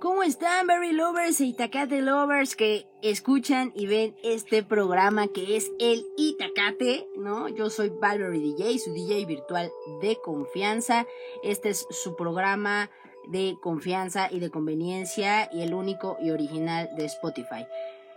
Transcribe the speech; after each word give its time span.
¿Cómo 0.00 0.22
están, 0.22 0.66
Berry 0.66 0.92
Lovers 0.92 1.40
e 1.40 1.46
Itacate 1.46 2.02
Lovers 2.02 2.54
que 2.54 2.86
escuchan 3.02 3.72
y 3.74 3.86
ven 3.86 4.14
este 4.22 4.62
programa 4.62 5.28
que 5.28 5.56
es 5.56 5.72
el 5.78 6.04
Itacate, 6.18 7.08
¿no? 7.16 7.48
Yo 7.48 7.70
soy 7.70 7.88
Valerie 7.88 8.40
DJ, 8.40 8.78
su 8.78 8.92
DJ 8.92 9.24
virtual 9.24 9.72
de 10.02 10.16
confianza. 10.16 11.06
Este 11.42 11.70
es 11.70 11.86
su 11.88 12.14
programa 12.14 12.90
de 13.28 13.56
confianza 13.62 14.28
y 14.30 14.38
de 14.38 14.50
conveniencia 14.50 15.48
y 15.50 15.62
el 15.62 15.72
único 15.72 16.18
y 16.20 16.30
original 16.30 16.90
de 16.96 17.06
Spotify. 17.06 17.66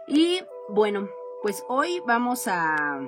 Y 0.08 0.42
bueno, 0.68 1.08
pues 1.42 1.64
hoy 1.70 2.02
vamos 2.06 2.48
a, 2.48 3.00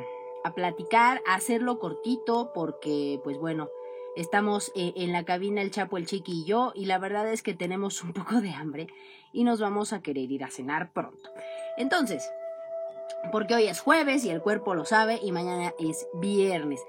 a 0.44 0.54
platicar, 0.56 1.22
a 1.28 1.36
hacerlo 1.36 1.78
cortito 1.78 2.52
porque, 2.54 3.20
pues 3.24 3.38
bueno, 3.38 3.70
Estamos 4.16 4.72
eh, 4.76 4.94
en 4.98 5.14
la 5.14 5.24
cabina 5.24 5.62
el 5.62 5.72
Chapo, 5.72 5.98
el 5.98 6.06
Chiqui 6.06 6.42
y 6.42 6.46
yo, 6.46 6.74
y 6.76 6.86
la 6.86 7.00
verdad 7.00 7.32
es 7.32 7.42
que 7.44 7.54
tenemos 7.54 8.04
un 8.04 8.14
poco 8.14 8.42
de 8.42 8.52
hambre 8.52 8.88
y 9.32 9.44
nos 9.44 9.62
vamos 9.62 9.94
a 9.94 10.02
querer 10.02 10.30
ir 10.32 10.44
a 10.44 10.52
cenar 10.52 10.92
pronto. 10.92 11.30
Entonces, 11.78 12.30
porque 13.32 13.56
hoy 13.56 13.68
es 13.68 13.80
jueves 13.80 14.26
y 14.26 14.30
el 14.30 14.42
cuerpo 14.42 14.76
lo 14.76 14.86
sabe 14.86 15.20
y 15.24 15.32
mañana 15.32 15.74
es 15.80 16.08
viernes. 16.16 16.82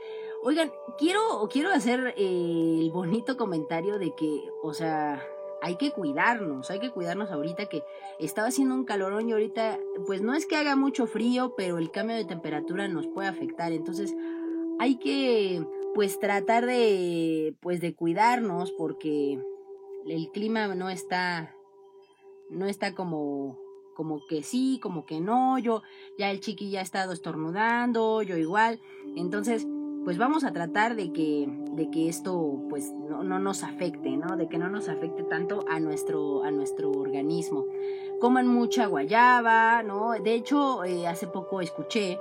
Oigan, 0.42 0.72
quiero, 0.98 1.48
quiero 1.50 1.70
hacer 1.70 2.14
eh, 2.16 2.78
el 2.80 2.90
bonito 2.90 3.36
comentario 3.36 4.00
de 4.00 4.12
que, 4.16 4.50
o 4.62 4.74
sea, 4.74 5.22
hay 5.62 5.76
que 5.76 5.92
cuidarnos, 5.92 6.70
hay 6.72 6.80
que 6.80 6.90
cuidarnos 6.90 7.30
ahorita 7.30 7.66
que 7.66 7.84
estaba 8.18 8.48
haciendo 8.48 8.74
un 8.74 8.84
calorón 8.84 9.28
y 9.28 9.32
ahorita, 9.32 9.78
pues 10.04 10.20
no 10.20 10.34
es 10.34 10.46
que 10.46 10.56
haga 10.56 10.74
mucho 10.74 11.06
frío, 11.06 11.54
pero 11.56 11.78
el 11.78 11.92
cambio 11.92 12.16
de 12.16 12.24
temperatura 12.24 12.88
nos 12.88 13.06
puede 13.06 13.28
afectar. 13.28 13.70
Entonces, 13.70 14.12
hay 14.80 14.96
que 14.96 15.64
pues 15.94 16.18
tratar 16.18 16.66
de 16.66 17.54
pues 17.60 17.80
de 17.80 17.94
cuidarnos 17.94 18.72
porque 18.72 19.38
el 20.06 20.30
clima 20.30 20.74
no 20.74 20.90
está 20.90 21.54
no 22.50 22.66
está 22.66 22.94
como 22.94 23.58
como 23.94 24.24
que 24.26 24.42
sí, 24.42 24.78
como 24.82 25.04
que 25.04 25.20
no, 25.20 25.58
yo 25.58 25.82
ya 26.18 26.30
el 26.30 26.40
chiqui 26.40 26.70
ya 26.70 26.80
ha 26.80 26.82
estado 26.82 27.12
estornudando, 27.12 28.22
yo 28.22 28.36
igual. 28.36 28.80
Entonces, 29.16 29.66
pues 30.04 30.18
vamos 30.18 30.44
a 30.44 30.52
tratar 30.52 30.96
de 30.96 31.12
que 31.12 31.46
de 31.72 31.90
que 31.90 32.08
esto 32.08 32.62
pues 32.68 32.90
no, 32.92 33.22
no 33.22 33.38
nos 33.38 33.62
afecte, 33.62 34.16
¿no? 34.16 34.36
De 34.36 34.48
que 34.48 34.58
no 34.58 34.68
nos 34.68 34.88
afecte 34.88 35.22
tanto 35.22 35.64
a 35.68 35.78
nuestro 35.78 36.42
a 36.42 36.50
nuestro 36.50 36.90
organismo. 36.90 37.66
Coman 38.20 38.46
mucha 38.46 38.86
guayaba, 38.86 39.82
¿no? 39.82 40.12
De 40.12 40.34
hecho, 40.34 40.84
eh, 40.84 41.06
hace 41.06 41.26
poco 41.26 41.60
escuché 41.60 42.18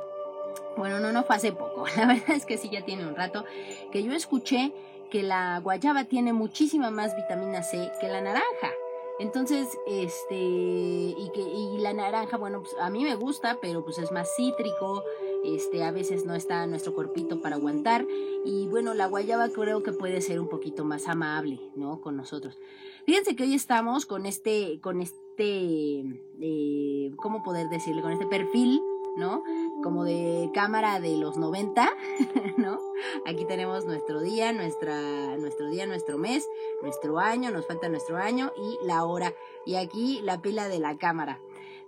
bueno, 0.77 0.99
no, 0.99 1.11
no 1.11 1.23
fue 1.23 1.35
hace 1.35 1.51
poco, 1.51 1.85
la 1.97 2.07
verdad 2.07 2.31
es 2.31 2.45
que 2.45 2.57
sí 2.57 2.69
ya 2.69 2.83
tiene 2.83 3.05
un 3.05 3.15
rato, 3.15 3.45
que 3.91 4.03
yo 4.03 4.13
escuché 4.13 4.73
que 5.11 5.21
la 5.21 5.59
guayaba 5.59 6.05
tiene 6.05 6.33
muchísima 6.33 6.89
más 6.89 7.15
vitamina 7.15 7.61
C 7.61 7.91
que 7.99 8.07
la 8.07 8.21
naranja. 8.21 8.71
Entonces, 9.19 9.77
este, 9.85 10.35
y 10.35 11.29
que, 11.35 11.41
y 11.41 11.77
la 11.77 11.93
naranja, 11.93 12.37
bueno, 12.37 12.61
pues 12.63 12.73
a 12.79 12.89
mí 12.89 13.03
me 13.03 13.13
gusta, 13.13 13.59
pero 13.61 13.83
pues 13.83 13.99
es 13.99 14.11
más 14.11 14.27
cítrico, 14.35 15.03
este, 15.43 15.83
a 15.83 15.91
veces 15.91 16.25
no 16.25 16.33
está 16.33 16.65
nuestro 16.65 16.95
cuerpito 16.95 17.39
para 17.39 17.57
aguantar, 17.57 18.07
y 18.45 18.65
bueno, 18.67 18.95
la 18.95 19.05
guayaba 19.05 19.49
creo 19.49 19.83
que 19.83 19.91
puede 19.91 20.21
ser 20.21 20.39
un 20.39 20.47
poquito 20.47 20.85
más 20.85 21.07
amable, 21.07 21.59
¿no? 21.75 22.01
Con 22.01 22.17
nosotros. 22.17 22.57
Fíjense 23.05 23.35
que 23.35 23.43
hoy 23.43 23.53
estamos 23.53 24.07
con 24.07 24.25
este, 24.25 24.79
con 24.81 25.01
este, 25.01 26.03
eh, 26.41 27.11
¿cómo 27.17 27.43
poder 27.43 27.69
decirle? 27.69 28.01
Con 28.01 28.13
este 28.13 28.25
perfil 28.25 28.81
¿no? 29.15 29.43
Como 29.83 30.03
de 30.03 30.51
cámara 30.53 30.99
de 30.99 31.17
los 31.17 31.37
90, 31.37 31.89
¿no? 32.57 32.79
Aquí 33.25 33.45
tenemos 33.45 33.85
nuestro 33.85 34.21
día, 34.21 34.53
nuestra, 34.53 35.37
nuestro 35.37 35.69
día, 35.69 35.87
nuestro 35.87 36.17
mes, 36.17 36.47
nuestro 36.81 37.19
año, 37.19 37.51
nos 37.51 37.65
falta 37.65 37.89
nuestro 37.89 38.17
año 38.17 38.51
y 38.57 38.85
la 38.85 39.03
hora. 39.05 39.33
Y 39.65 39.75
aquí 39.75 40.21
la 40.23 40.41
pila 40.41 40.67
de 40.67 40.79
la 40.79 40.97
cámara. 40.97 41.39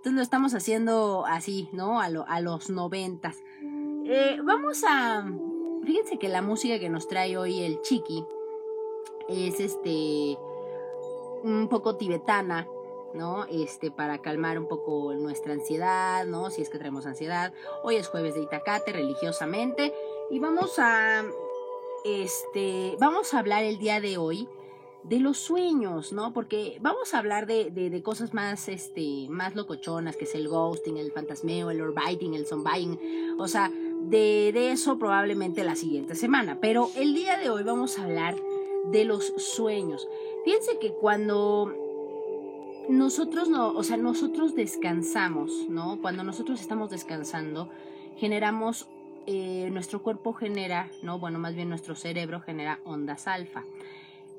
Entonces 0.04 0.14
lo 0.14 0.22
estamos 0.22 0.54
haciendo 0.54 1.24
así, 1.26 1.68
¿no? 1.72 2.00
A, 2.00 2.10
los 2.40 2.68
90. 2.68 3.34
Eh, 4.06 4.38
vamos 4.44 4.84
a... 4.86 5.24
Fíjense 5.84 6.18
que 6.18 6.28
la 6.28 6.42
música 6.42 6.78
que 6.78 6.90
nos 6.90 7.08
trae 7.08 7.36
hoy 7.36 7.62
el 7.62 7.80
Chiqui 7.80 8.24
es 9.28 9.60
este... 9.60 10.36
un 11.42 11.68
poco 11.70 11.96
tibetana 11.96 12.68
¿no? 13.14 13.44
Este, 13.46 13.90
para 13.90 14.18
calmar 14.18 14.58
un 14.58 14.68
poco 14.68 15.14
nuestra 15.14 15.54
ansiedad, 15.54 16.26
¿no? 16.26 16.50
Si 16.50 16.62
es 16.62 16.68
que 16.68 16.78
tenemos 16.78 17.06
ansiedad. 17.06 17.52
Hoy 17.82 17.96
es 17.96 18.08
jueves 18.08 18.34
de 18.34 18.42
Itacate, 18.42 18.92
religiosamente. 18.92 19.94
Y 20.30 20.40
vamos 20.40 20.78
a, 20.78 21.24
este, 22.04 22.96
vamos 22.98 23.32
a 23.32 23.38
hablar 23.38 23.64
el 23.64 23.78
día 23.78 24.00
de 24.00 24.18
hoy 24.18 24.48
de 25.04 25.20
los 25.20 25.38
sueños, 25.38 26.12
¿no? 26.12 26.32
Porque 26.32 26.78
vamos 26.80 27.14
a 27.14 27.18
hablar 27.18 27.46
de, 27.46 27.70
de, 27.70 28.02
cosas 28.02 28.34
más, 28.34 28.68
este, 28.68 29.26
más 29.28 29.54
locochonas, 29.54 30.16
que 30.16 30.24
es 30.24 30.34
el 30.34 30.48
ghosting, 30.48 30.96
el 30.96 31.12
fantasmeo, 31.12 31.70
el 31.70 31.82
orbiting, 31.82 32.34
el 32.34 32.46
zombieing. 32.46 33.36
O 33.38 33.46
sea, 33.46 33.70
de, 33.70 34.50
de 34.52 34.72
eso 34.72 34.98
probablemente 34.98 35.62
la 35.62 35.76
siguiente 35.76 36.14
semana. 36.14 36.58
Pero 36.60 36.90
el 36.96 37.14
día 37.14 37.36
de 37.36 37.50
hoy 37.50 37.62
vamos 37.62 37.98
a 37.98 38.04
hablar 38.04 38.34
de 38.90 39.04
los 39.04 39.26
sueños. 39.36 40.08
Fíjense 40.44 40.78
que 40.78 40.92
cuando 40.92 41.83
nosotros 42.88 43.48
no, 43.48 43.72
o 43.72 43.82
sea, 43.82 43.96
nosotros 43.96 44.54
descansamos, 44.54 45.66
¿no? 45.68 45.98
Cuando 46.00 46.24
nosotros 46.24 46.60
estamos 46.60 46.90
descansando, 46.90 47.70
generamos, 48.16 48.88
eh, 49.26 49.68
nuestro 49.72 50.02
cuerpo 50.02 50.32
genera, 50.32 50.90
¿no? 51.02 51.18
Bueno, 51.18 51.38
más 51.38 51.54
bien 51.54 51.68
nuestro 51.68 51.94
cerebro 51.94 52.40
genera 52.40 52.80
ondas 52.84 53.26
alfa. 53.26 53.64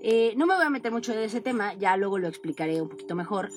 Eh, 0.01 0.33
no 0.37 0.45
me 0.45 0.55
voy 0.55 0.65
a 0.65 0.69
meter 0.69 0.91
mucho 0.91 1.13
de 1.13 1.25
ese 1.25 1.41
tema, 1.41 1.73
ya 1.73 1.97
luego 1.97 2.19
lo 2.19 2.27
explicaré 2.27 2.81
un 2.81 2.89
poquito 2.89 3.15
mejor, 3.15 3.49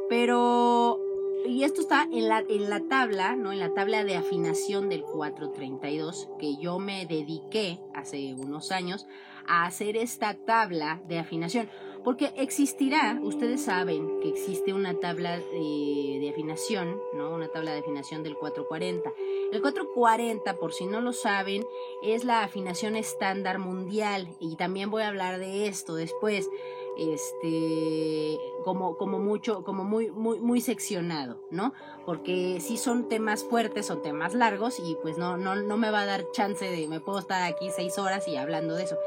pero 0.09 0.99
y 1.45 1.63
esto 1.63 1.81
está 1.81 2.07
en 2.11 2.27
la, 2.27 2.39
en 2.39 2.69
la 2.69 2.81
tabla, 2.81 3.35
¿no? 3.35 3.51
En 3.51 3.59
la 3.59 3.73
tabla 3.73 4.03
de 4.03 4.15
afinación 4.15 4.89
del 4.89 5.03
432, 5.03 6.29
que 6.39 6.57
yo 6.57 6.79
me 6.79 7.05
dediqué 7.05 7.79
hace 7.93 8.33
unos 8.33 8.71
años 8.71 9.07
a 9.47 9.65
hacer 9.65 9.97
esta 9.97 10.33
tabla 10.33 11.01
de 11.07 11.19
afinación. 11.19 11.69
Porque 12.03 12.33
existirá, 12.35 13.17
ustedes 13.21 13.63
saben 13.63 14.19
que 14.19 14.27
existe 14.27 14.73
una 14.73 14.93
tabla 14.99 15.37
de, 15.37 16.29
afinación, 16.29 16.99
¿no? 17.13 17.33
Una 17.33 17.47
tabla 17.47 17.71
de 17.71 17.79
afinación 17.79 18.23
del 18.23 18.35
440. 18.35 19.09
El 19.53 19.61
440, 19.61 20.55
por 20.55 20.73
si 20.73 20.85
no 20.85 20.99
lo 20.99 21.13
saben, 21.13 21.63
es 22.03 22.25
la 22.25 22.43
afinación 22.43 22.97
estándar 22.97 23.59
mundial. 23.59 24.27
Y 24.39 24.57
también 24.57 24.89
voy 24.89 25.03
a 25.03 25.07
hablar 25.09 25.39
de 25.39 25.67
esto 25.67 25.95
después 25.95 26.49
este 26.97 28.39
como 28.63 28.97
como 28.97 29.19
mucho 29.19 29.63
como 29.63 29.83
muy 29.83 30.11
muy 30.11 30.39
muy 30.39 30.61
seccionado 30.61 31.39
no 31.51 31.73
porque 32.05 32.59
si 32.59 32.77
son 32.77 33.09
temas 33.09 33.43
fuertes 33.43 33.89
o 33.91 33.97
temas 33.97 34.33
largos 34.33 34.79
y 34.79 34.95
pues 35.01 35.17
no 35.17 35.37
no 35.37 35.55
no 35.55 35.77
me 35.77 35.91
va 35.91 36.01
a 36.01 36.05
dar 36.05 36.25
chance 36.31 36.65
de 36.65 36.87
me 36.87 36.99
puedo 36.99 37.19
estar 37.19 37.43
aquí 37.43 37.69
seis 37.71 37.97
horas 37.97 38.27
y 38.27 38.35
hablando 38.35 38.75
de 38.75 38.83
eso. 38.83 38.97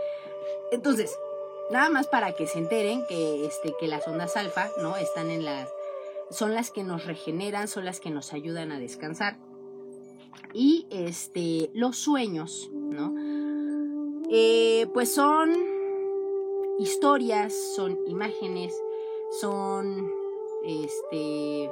Entonces 0.72 1.18
nada 1.70 1.88
más 1.88 2.06
para 2.06 2.32
que 2.32 2.46
se 2.46 2.58
enteren 2.58 3.04
que 3.08 3.46
este 3.46 3.74
que 3.78 3.88
las 3.88 4.06
ondas 4.08 4.36
alfa 4.36 4.68
no 4.82 4.96
están 4.96 5.30
en 5.30 5.44
las 5.44 5.68
son 6.30 6.54
las 6.54 6.70
que 6.70 6.82
nos 6.82 7.06
regeneran 7.06 7.68
son 7.68 7.84
las 7.84 8.00
que 8.00 8.10
nos 8.10 8.32
ayudan 8.32 8.72
a 8.72 8.78
descansar. 8.78 9.38
Y 10.52 10.86
este 10.90 11.70
los 11.74 11.98
sueños 11.98 12.70
no 12.72 13.14
eh, 14.30 14.86
pues 14.92 15.14
son 15.14 15.75
historias, 16.78 17.54
son 17.74 17.98
imágenes, 18.06 18.74
son 19.40 20.10
este 20.64 21.70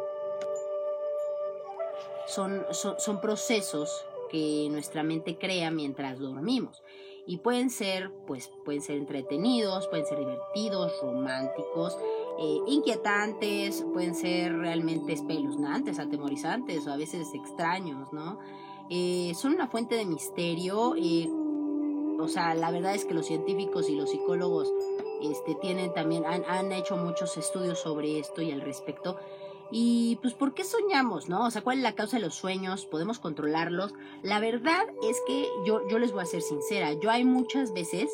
son, 2.27 2.65
son, 2.73 3.21
procesos 3.21 4.05
que 4.31 4.69
nuestra 4.71 5.03
mente 5.03 5.37
crea 5.37 5.71
mientras 5.71 6.19
dormimos 6.19 6.83
y 7.27 7.39
pueden 7.39 7.71
ser, 7.71 8.11
pues, 8.27 8.51
pueden 8.65 8.83
ser 8.83 8.97
entretenidos, 8.97 9.89
pueden 9.89 10.07
ser 10.07 10.19
divertidos, 10.19 10.93
románticos, 11.01 11.97
eh, 12.39 12.59
inquietantes, 12.67 13.85
pueden 13.93 14.15
ser 14.15 14.57
realmente 14.57 15.13
espeluznantes, 15.13 15.99
atemorizantes 15.99 16.87
o 16.87 16.93
a 16.93 16.97
veces 16.97 17.29
extraños, 17.35 18.13
¿no? 18.13 18.39
Eh, 18.91 19.33
son 19.35 19.55
una 19.55 19.69
fuente 19.69 19.95
de 19.95 20.05
misterio. 20.05 20.95
Eh, 20.97 21.29
o 22.25 22.29
sea, 22.29 22.55
la 22.55 22.71
verdad 22.71 22.95
es 22.95 23.05
que 23.05 23.15
los 23.15 23.27
científicos 23.27 23.89
y 23.89 23.95
los 23.95 24.11
psicólogos 24.11 24.73
este, 25.23 25.55
tienen 25.55 25.93
también, 25.93 26.25
han, 26.27 26.45
han 26.47 26.73
hecho 26.73 26.97
muchos 26.97 27.37
estudios 27.37 27.79
sobre 27.79 28.19
esto 28.19 28.43
y 28.43 28.51
al 28.51 28.61
respecto. 28.61 29.17
Y 29.71 30.17
pues, 30.23 30.35
¿por 30.35 30.55
qué 30.55 30.65
soñamos, 30.65 31.29
no? 31.29 31.47
O 31.47 31.51
sea, 31.51 31.63
¿cuál 31.63 31.79
es 31.79 31.83
la 31.83 31.95
causa 31.95 32.17
de 32.17 32.23
los 32.23 32.35
sueños? 32.35 32.87
¿Podemos 32.87 33.19
controlarlos? 33.19 33.95
La 34.23 34.39
verdad 34.41 34.87
es 35.03 35.21
que 35.27 35.49
yo, 35.67 35.87
yo 35.89 35.99
les 35.99 36.13
voy 36.13 36.23
a 36.23 36.27
ser 36.27 36.43
sincera. 36.43 36.93
Yo 36.93 37.11
hay 37.11 37.25
muchas 37.25 37.73
veces 37.73 38.11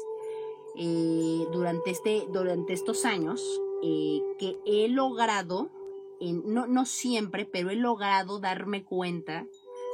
eh, 0.77 1.47
durante, 1.53 1.91
este, 1.91 2.27
durante 2.31 2.73
estos 2.73 3.05
años 3.05 3.43
eh, 3.83 4.21
que 4.39 4.59
he 4.65 4.89
logrado, 4.89 5.71
no, 6.21 6.67
no 6.67 6.87
siempre, 6.87 7.45
pero 7.45 7.71
he 7.71 7.77
logrado 7.77 8.39
darme 8.39 8.85
cuenta 8.85 9.47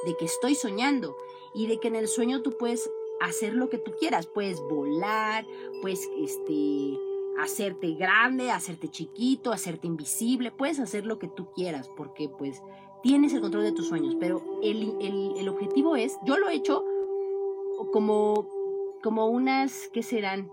de 0.05 0.17
que 0.17 0.27
estoy 0.27 0.55
soñando 0.55 1.17
y 1.55 1.67
de 1.67 1.81
que 1.81 1.89
en 1.89 1.97
el 1.97 2.09
sueño 2.09 2.43
tú 2.43 2.57
puedes 2.59 2.91
hacer 3.21 3.55
lo 3.55 3.69
que 3.69 3.79
tú 3.79 3.93
quieras. 3.99 4.27
Puedes 4.27 4.61
volar, 4.61 5.47
puedes 5.83 6.09
este, 6.19 6.99
hacerte 7.39 7.93
grande, 7.95 8.51
hacerte 8.51 8.89
chiquito, 8.89 9.53
hacerte 9.53 9.87
invisible, 9.87 10.51
puedes 10.51 10.81
hacer 10.81 11.07
lo 11.07 11.19
que 11.19 11.29
tú 11.29 11.49
quieras 11.55 11.91
porque 11.97 12.29
pues 12.29 12.63
tienes 13.03 13.35
el 13.35 13.41
control 13.41 13.65
de 13.65 13.73
tus 13.73 13.89
sueños, 13.89 14.17
pero 14.19 14.43
el, 14.63 15.49
objetivo 15.49 15.97
es, 15.97 16.17
yo 16.25 16.39
lo 16.39 16.49
he 16.49 16.55
hecho 16.55 16.85
como, 17.93 18.49
como 19.03 19.29
unas, 19.29 19.89
¿qué 19.93 20.03
serán? 20.03 20.51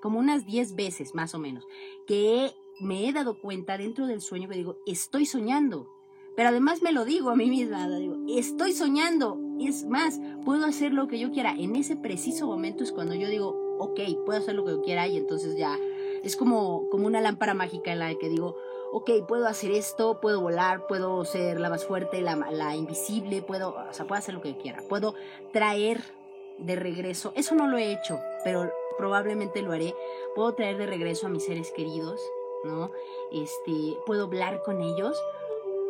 Como 0.00 0.18
unas 0.18 0.46
10 0.46 0.74
veces 0.74 1.14
más 1.14 1.34
o 1.34 1.38
menos, 1.38 1.66
que 2.06 2.52
me 2.80 3.08
he 3.08 3.12
dado 3.12 3.38
cuenta 3.38 3.78
dentro 3.78 4.06
del 4.06 4.20
sueño 4.20 4.48
que 4.48 4.56
digo, 4.56 4.76
estoy 4.86 5.26
soñando. 5.26 5.90
Pero 6.36 6.48
además 6.48 6.82
me 6.82 6.90
lo 6.90 7.04
digo 7.04 7.30
a 7.30 7.36
mí 7.36 7.48
misma, 7.48 7.88
digo, 7.88 8.16
estoy 8.28 8.72
soñando. 8.72 9.38
Es 9.60 9.84
más, 9.84 10.20
puedo 10.44 10.64
hacer 10.66 10.92
lo 10.92 11.08
que 11.08 11.18
yo 11.18 11.30
quiera. 11.30 11.54
En 11.56 11.76
ese 11.76 11.96
preciso 11.96 12.46
momento 12.46 12.82
es 12.84 12.92
cuando 12.92 13.14
yo 13.14 13.28
digo, 13.28 13.76
ok, 13.78 14.00
puedo 14.24 14.38
hacer 14.38 14.54
lo 14.54 14.64
que 14.64 14.72
yo 14.72 14.82
quiera 14.82 15.06
y 15.06 15.16
entonces 15.16 15.56
ya 15.56 15.78
es 16.22 16.36
como, 16.36 16.88
como 16.88 17.06
una 17.06 17.20
lámpara 17.20 17.54
mágica 17.54 17.92
en 17.92 17.98
la 17.98 18.14
que 18.14 18.28
digo, 18.28 18.56
ok, 18.92 19.10
puedo 19.26 19.46
hacer 19.46 19.72
esto, 19.72 20.20
puedo 20.20 20.40
volar, 20.40 20.86
puedo 20.86 21.24
ser 21.24 21.60
la 21.60 21.68
más 21.68 21.84
fuerte, 21.84 22.20
la, 22.20 22.36
la 22.36 22.76
invisible, 22.76 23.42
puedo, 23.42 23.74
o 23.74 23.92
sea, 23.92 24.06
puedo 24.06 24.18
hacer 24.18 24.34
lo 24.34 24.40
que 24.40 24.56
quiera, 24.56 24.82
puedo 24.88 25.14
traer 25.52 26.00
de 26.58 26.76
regreso, 26.76 27.32
eso 27.34 27.54
no 27.54 27.66
lo 27.66 27.76
he 27.76 27.92
hecho, 27.92 28.18
pero 28.44 28.70
probablemente 28.96 29.62
lo 29.62 29.72
haré, 29.72 29.94
puedo 30.34 30.54
traer 30.54 30.78
de 30.78 30.86
regreso 30.86 31.26
a 31.26 31.30
mis 31.30 31.44
seres 31.44 31.72
queridos, 31.72 32.20
¿no? 32.64 32.90
Este, 33.32 33.98
puedo 34.06 34.24
hablar 34.24 34.62
con 34.62 34.80
ellos, 34.80 35.20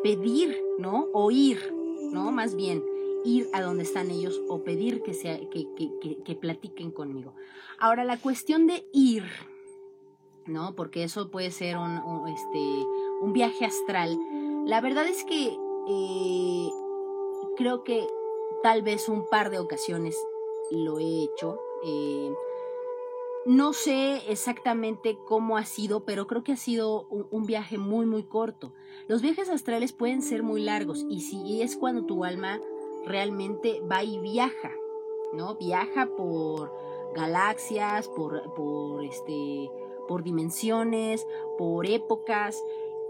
pedir, 0.02 0.60
¿no? 0.78 1.08
O 1.12 1.30
ir, 1.30 1.74
¿no? 2.10 2.32
Más 2.32 2.54
bien, 2.56 2.84
ir 3.24 3.48
a 3.52 3.62
donde 3.62 3.84
están 3.84 4.10
ellos 4.10 4.40
o 4.48 4.62
pedir 4.62 5.02
que, 5.02 5.14
sea, 5.14 5.38
que, 5.50 5.66
que, 5.74 6.22
que 6.22 6.34
platiquen 6.34 6.90
conmigo. 6.90 7.34
Ahora, 7.78 8.04
la 8.04 8.18
cuestión 8.18 8.66
de 8.66 8.86
ir, 8.92 9.24
¿no? 10.46 10.74
Porque 10.74 11.04
eso 11.04 11.30
puede 11.30 11.50
ser 11.50 11.76
un, 11.76 12.28
este, 12.28 12.58
un 13.20 13.32
viaje 13.32 13.64
astral. 13.64 14.18
La 14.66 14.80
verdad 14.80 15.06
es 15.06 15.24
que 15.24 15.56
eh, 15.88 16.70
creo 17.56 17.84
que 17.84 18.06
tal 18.62 18.82
vez 18.82 19.08
un 19.08 19.26
par 19.28 19.50
de 19.50 19.58
ocasiones 19.58 20.16
lo 20.70 20.98
he 20.98 21.24
hecho. 21.24 21.58
Eh, 21.84 22.32
no 23.46 23.74
sé 23.74 24.22
exactamente 24.30 25.18
cómo 25.26 25.58
ha 25.58 25.66
sido, 25.66 26.04
pero 26.04 26.26
creo 26.26 26.42
que 26.42 26.52
ha 26.52 26.56
sido 26.56 27.06
un, 27.08 27.44
viaje 27.44 27.76
muy, 27.76 28.06
muy 28.06 28.22
corto. 28.22 28.72
Los 29.06 29.20
viajes 29.20 29.50
astrales 29.50 29.92
pueden 29.92 30.22
ser 30.22 30.42
muy 30.42 30.62
largos 30.62 31.04
y 31.10 31.20
si 31.20 31.60
es 31.60 31.76
cuando 31.76 32.06
tu 32.06 32.24
alma 32.24 32.58
realmente 33.06 33.80
va 33.90 34.02
y 34.02 34.18
viaja, 34.18 34.72
¿no? 35.32 35.56
Viaja 35.56 36.06
por 36.16 36.72
galaxias, 37.14 38.08
por, 38.08 38.52
por 38.54 39.04
este, 39.04 39.70
por 40.08 40.22
dimensiones, 40.22 41.26
por 41.58 41.86
épocas. 41.86 42.62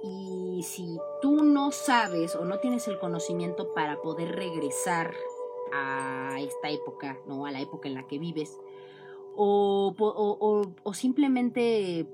Y 0.02 0.62
si 0.64 0.98
tú 1.22 1.44
no 1.44 1.70
sabes 1.70 2.36
o 2.36 2.44
no 2.44 2.58
tienes 2.58 2.88
el 2.88 2.98
conocimiento 2.98 3.72
para 3.72 4.02
poder 4.02 4.36
regresar 4.36 5.14
a 5.72 6.36
esta 6.40 6.70
época, 6.70 7.18
¿no? 7.26 7.46
A 7.46 7.50
la 7.50 7.60
época 7.60 7.88
en 7.88 7.94
la 7.94 8.06
que 8.06 8.18
vives, 8.18 8.60
o, 9.36 9.94
o, 10.84 10.94
simplemente 10.94 12.06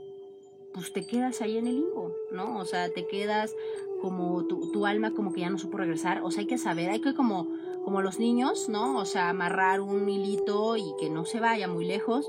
pues 0.72 0.92
te 0.92 1.06
quedas 1.06 1.42
ahí 1.42 1.58
en 1.58 1.66
el 1.66 1.76
limbo, 1.76 2.14
¿no? 2.30 2.58
O 2.58 2.64
sea, 2.64 2.90
te 2.90 3.06
quedas 3.06 3.54
como 4.00 4.44
tu, 4.46 4.70
tu, 4.70 4.86
alma 4.86 5.12
como 5.12 5.32
que 5.32 5.40
ya 5.40 5.50
no 5.50 5.58
supo 5.58 5.76
regresar. 5.76 6.22
O 6.22 6.30
sea, 6.30 6.40
hay 6.40 6.46
que 6.46 6.58
saber, 6.58 6.90
hay 6.90 7.00
que 7.00 7.14
como, 7.14 7.48
como 7.90 8.02
los 8.02 8.20
niños, 8.20 8.68
¿no? 8.68 8.98
O 8.98 9.04
sea, 9.04 9.30
amarrar 9.30 9.80
un 9.80 10.08
hilito 10.08 10.76
y 10.76 10.94
que 10.98 11.10
no 11.10 11.24
se 11.24 11.40
vaya 11.40 11.66
muy 11.66 11.84
lejos 11.84 12.28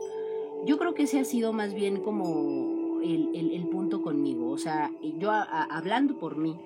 yo 0.65 0.77
creo 0.77 0.93
que 0.93 1.03
ese 1.03 1.19
ha 1.19 1.25
sido 1.25 1.53
más 1.53 1.73
bien 1.73 2.01
como 2.01 2.99
el, 3.01 3.67
punto 3.71 4.01
conmigo. 4.01 4.49
O 4.49 4.57
sea, 4.57 4.91
yo 5.17 5.31
hablando 5.31 6.17
por 6.17 6.37
mí, 6.37 6.57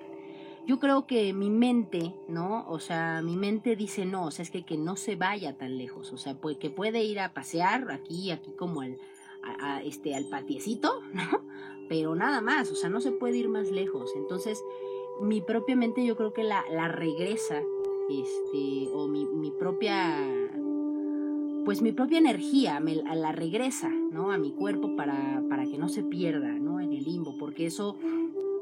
yo 0.66 0.78
creo 0.78 1.06
que 1.06 1.32
mi 1.32 1.50
mente, 1.50 2.14
¿no? 2.28 2.66
O 2.68 2.80
sea, 2.80 3.22
mi 3.22 3.36
mente 3.36 3.76
dice 3.76 4.04
no, 4.04 4.26
o 4.26 4.30
sea, 4.30 4.42
es 4.42 4.50
que, 4.50 4.64
que 4.64 4.76
no 4.76 4.96
se 4.96 5.16
vaya 5.16 5.56
tan 5.56 5.78
lejos, 5.78 6.12
o 6.12 6.18
sea, 6.18 6.34
pues, 6.34 6.58
que 6.58 6.68
puede 6.68 7.04
ir 7.04 7.20
a 7.20 7.32
pasear 7.32 7.90
aquí, 7.90 8.32
aquí 8.32 8.50
como 8.52 8.80
al, 8.80 8.98
este, 9.84 10.14
al 10.14 10.24
patiecito, 10.24 11.00
¿no? 11.12 11.44
Pero 11.88 12.16
nada 12.16 12.40
más, 12.40 12.70
o 12.72 12.74
sea, 12.74 12.90
no 12.90 13.00
se 13.00 13.12
puede 13.12 13.38
ir 13.38 13.48
más 13.48 13.70
lejos. 13.70 14.10
Entonces, 14.16 14.62
mi 15.20 15.40
propia 15.40 15.76
mente 15.76 16.04
yo 16.04 16.16
creo 16.16 16.32
que 16.32 16.42
la, 16.42 16.64
la 16.70 16.88
regresa, 16.88 17.62
este, 18.08 18.88
o 18.92 19.08
mi, 19.08 19.26
mi 19.26 19.50
propia 19.50 20.16
pues 21.66 21.82
mi 21.82 21.90
propia 21.90 22.18
energía 22.18 22.78
me 22.78 22.94
la 22.94 23.32
regresa, 23.32 23.88
¿no? 23.88 24.30
A 24.30 24.38
mi 24.38 24.52
cuerpo 24.52 24.94
para, 24.94 25.42
para 25.50 25.64
que 25.64 25.78
no 25.78 25.88
se 25.88 26.04
pierda, 26.04 26.52
¿no? 26.52 26.78
En 26.78 26.92
el 26.92 27.02
limbo, 27.02 27.34
porque 27.40 27.66
eso 27.66 27.96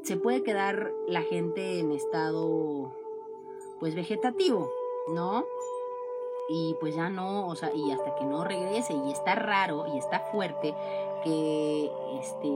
se 0.01 0.17
puede 0.17 0.41
quedar 0.41 0.91
la 1.07 1.21
gente 1.21 1.79
en 1.79 1.91
estado, 1.91 2.95
pues 3.79 3.93
vegetativo, 3.93 4.71
¿no? 5.13 5.45
Y 6.49 6.75
pues 6.79 6.95
ya 6.95 7.11
no, 7.11 7.47
o 7.47 7.55
sea, 7.55 7.71
y 7.75 7.91
hasta 7.91 8.15
que 8.15 8.25
no 8.25 8.43
regrese, 8.43 8.93
y 8.93 9.11
está 9.11 9.35
raro 9.35 9.85
y 9.93 9.99
está 9.99 10.21
fuerte 10.31 10.73
que, 11.23 11.91
este, 12.19 12.49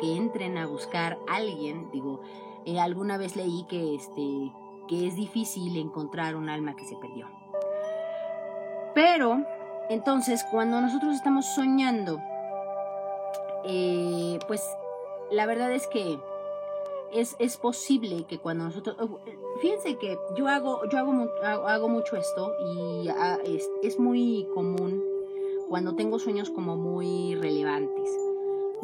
que 0.00 0.16
entren 0.16 0.56
a 0.56 0.66
buscar 0.66 1.18
a 1.28 1.36
alguien, 1.36 1.90
digo, 1.92 2.20
eh, 2.64 2.80
alguna 2.80 3.18
vez 3.18 3.36
leí 3.36 3.66
que, 3.68 3.94
este, 3.94 4.52
que 4.86 5.06
es 5.06 5.16
difícil 5.16 5.76
encontrar 5.76 6.36
un 6.36 6.48
alma 6.48 6.76
que 6.76 6.84
se 6.84 6.96
perdió. 6.96 7.28
Pero 8.94 9.44
entonces, 9.88 10.44
cuando 10.50 10.80
nosotros 10.80 11.14
estamos 11.14 11.46
soñando, 11.54 12.18
eh, 13.64 14.38
pues 14.46 14.62
la 15.30 15.46
verdad 15.46 15.72
es 15.72 15.86
que 15.86 16.18
es, 17.12 17.36
es, 17.38 17.56
posible 17.56 18.24
que 18.24 18.38
cuando 18.38 18.64
nosotros... 18.64 18.96
Fíjense 19.60 19.96
que 19.96 20.18
yo 20.36 20.48
hago, 20.48 20.82
yo 20.90 20.98
hago, 20.98 21.30
hago 21.42 21.88
mucho 21.88 22.16
esto 22.16 22.52
y 22.74 23.08
ah, 23.08 23.38
es, 23.44 23.68
es, 23.82 23.98
muy 23.98 24.46
común 24.52 25.02
cuando 25.68 25.94
tengo 25.94 26.18
sueños 26.18 26.50
como 26.50 26.76
muy 26.76 27.34
relevantes. 27.36 28.10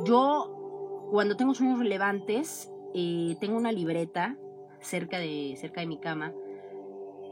Yo, 0.05 1.09
cuando 1.11 1.37
tengo 1.37 1.55
sueños 1.55 1.79
relevantes, 1.79 2.71
eh, 2.95 3.37
tengo 3.41 3.57
una 3.57 3.73
libreta 3.73 4.37
cerca 4.83 5.19
de, 5.19 5.57
cerca 5.59 5.81
de 5.81 5.87
mi 5.87 5.99
cama 5.99 6.35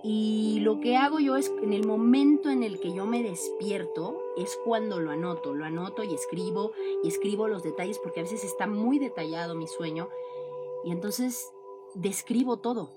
y 0.03 0.61
lo 0.61 0.81
que 0.81 0.97
hago 0.97 1.21
yo 1.21 1.37
es, 1.37 1.53
en 1.63 1.73
el 1.73 1.87
momento 1.87 2.49
en 2.49 2.63
el 2.63 2.81
que 2.81 2.93
yo 2.93 3.07
me 3.07 3.23
despierto, 3.23 4.23
es 4.37 4.59
cuando 4.65 4.99
lo 4.99 5.11
anoto, 5.11 5.55
lo 5.55 5.65
anoto 5.65 6.03
y 6.03 6.15
escribo, 6.15 6.73
y 7.03 7.09
escribo 7.09 7.49
los 7.49 7.63
detalles, 7.63 7.99
porque 7.99 8.21
a 8.21 8.23
veces 8.23 8.45
está 8.45 8.67
muy 8.67 8.99
detallado 8.99 9.55
mi 9.55 9.67
sueño, 9.67 10.09
y 10.85 10.93
entonces 10.93 11.53
describo 11.95 12.59
todo. 12.59 12.93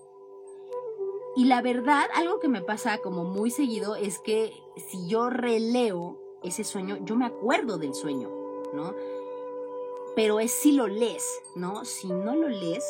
Y 1.36 1.46
la 1.46 1.62
verdad, 1.62 2.06
algo 2.14 2.40
que 2.40 2.48
me 2.48 2.62
pasa 2.62 3.00
como 3.00 3.26
muy 3.26 3.50
seguido 3.50 3.96
es 3.96 4.20
que 4.20 4.54
si 4.78 5.08
yo 5.08 5.30
releo 5.30 6.20
ese 6.42 6.64
sueño, 6.64 7.00
yo 7.04 7.16
me 7.16 7.26
acuerdo 7.26 7.78
del 7.78 7.96
sueño, 7.96 8.30
¿no? 8.74 8.94
Pero 10.16 10.40
es 10.40 10.52
si 10.52 10.74
lo 10.74 10.88
lees, 10.88 11.26
¿no? 11.56 11.84
Si 11.86 12.08
no 12.08 12.36
lo 12.36 12.48
lees, 12.48 12.86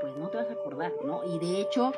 pues 0.00 0.16
no 0.16 0.28
te 0.28 0.36
vas 0.36 0.48
a 0.48 0.52
acordar, 0.54 0.92
¿no? 1.04 1.22
Y 1.24 1.38
de 1.38 1.60
hecho, 1.60 1.92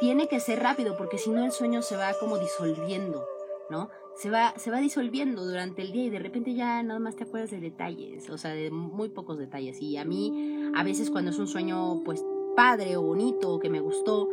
tiene 0.00 0.28
que 0.28 0.40
ser 0.40 0.60
rápido 0.62 0.96
porque 0.96 1.18
si 1.18 1.30
no 1.30 1.44
el 1.44 1.52
sueño 1.52 1.82
se 1.82 1.96
va 1.96 2.12
como 2.20 2.38
disolviendo, 2.38 3.26
¿no? 3.70 3.90
Se 4.16 4.30
va, 4.30 4.54
se 4.56 4.70
va 4.70 4.78
disolviendo 4.78 5.44
durante 5.44 5.82
el 5.82 5.92
día 5.92 6.04
y 6.04 6.10
de 6.10 6.18
repente 6.18 6.54
ya 6.54 6.82
nada 6.82 6.98
más 7.00 7.16
te 7.16 7.24
acuerdas 7.24 7.50
de 7.50 7.60
detalles, 7.60 8.28
o 8.30 8.38
sea, 8.38 8.52
de 8.52 8.70
muy 8.70 9.08
pocos 9.08 9.38
detalles. 9.38 9.80
Y 9.80 9.96
a 9.96 10.04
mí, 10.04 10.70
a 10.74 10.82
veces 10.82 11.10
cuando 11.10 11.30
es 11.30 11.38
un 11.38 11.46
sueño, 11.46 12.02
pues, 12.04 12.24
padre 12.56 12.96
o 12.96 13.02
bonito 13.02 13.54
o 13.54 13.58
que 13.60 13.70
me 13.70 13.80
gustó, 13.80 14.28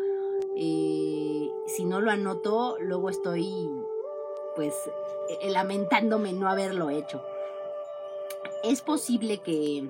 Eh, 0.57 1.49
si 1.67 1.85
no 1.85 1.99
lo 1.99 2.11
anoto, 2.11 2.77
luego 2.79 3.09
estoy 3.09 3.69
pues 4.55 4.73
eh, 5.41 5.49
lamentándome 5.49 6.31
no 6.31 6.47
haberlo 6.47 6.89
hecho. 6.89 7.21
Es 8.63 8.81
posible 8.81 9.39
que, 9.39 9.89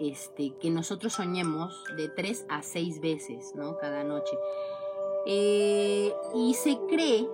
este, 0.00 0.54
que 0.60 0.70
nosotros 0.70 1.14
soñemos 1.14 1.82
de 1.96 2.08
tres 2.08 2.46
a 2.48 2.62
seis 2.62 3.00
veces, 3.00 3.54
¿no? 3.54 3.76
Cada 3.78 4.04
noche. 4.04 4.36
Eh, 5.26 6.12
y 6.34 6.54
se 6.54 6.78
cree, 6.88 7.28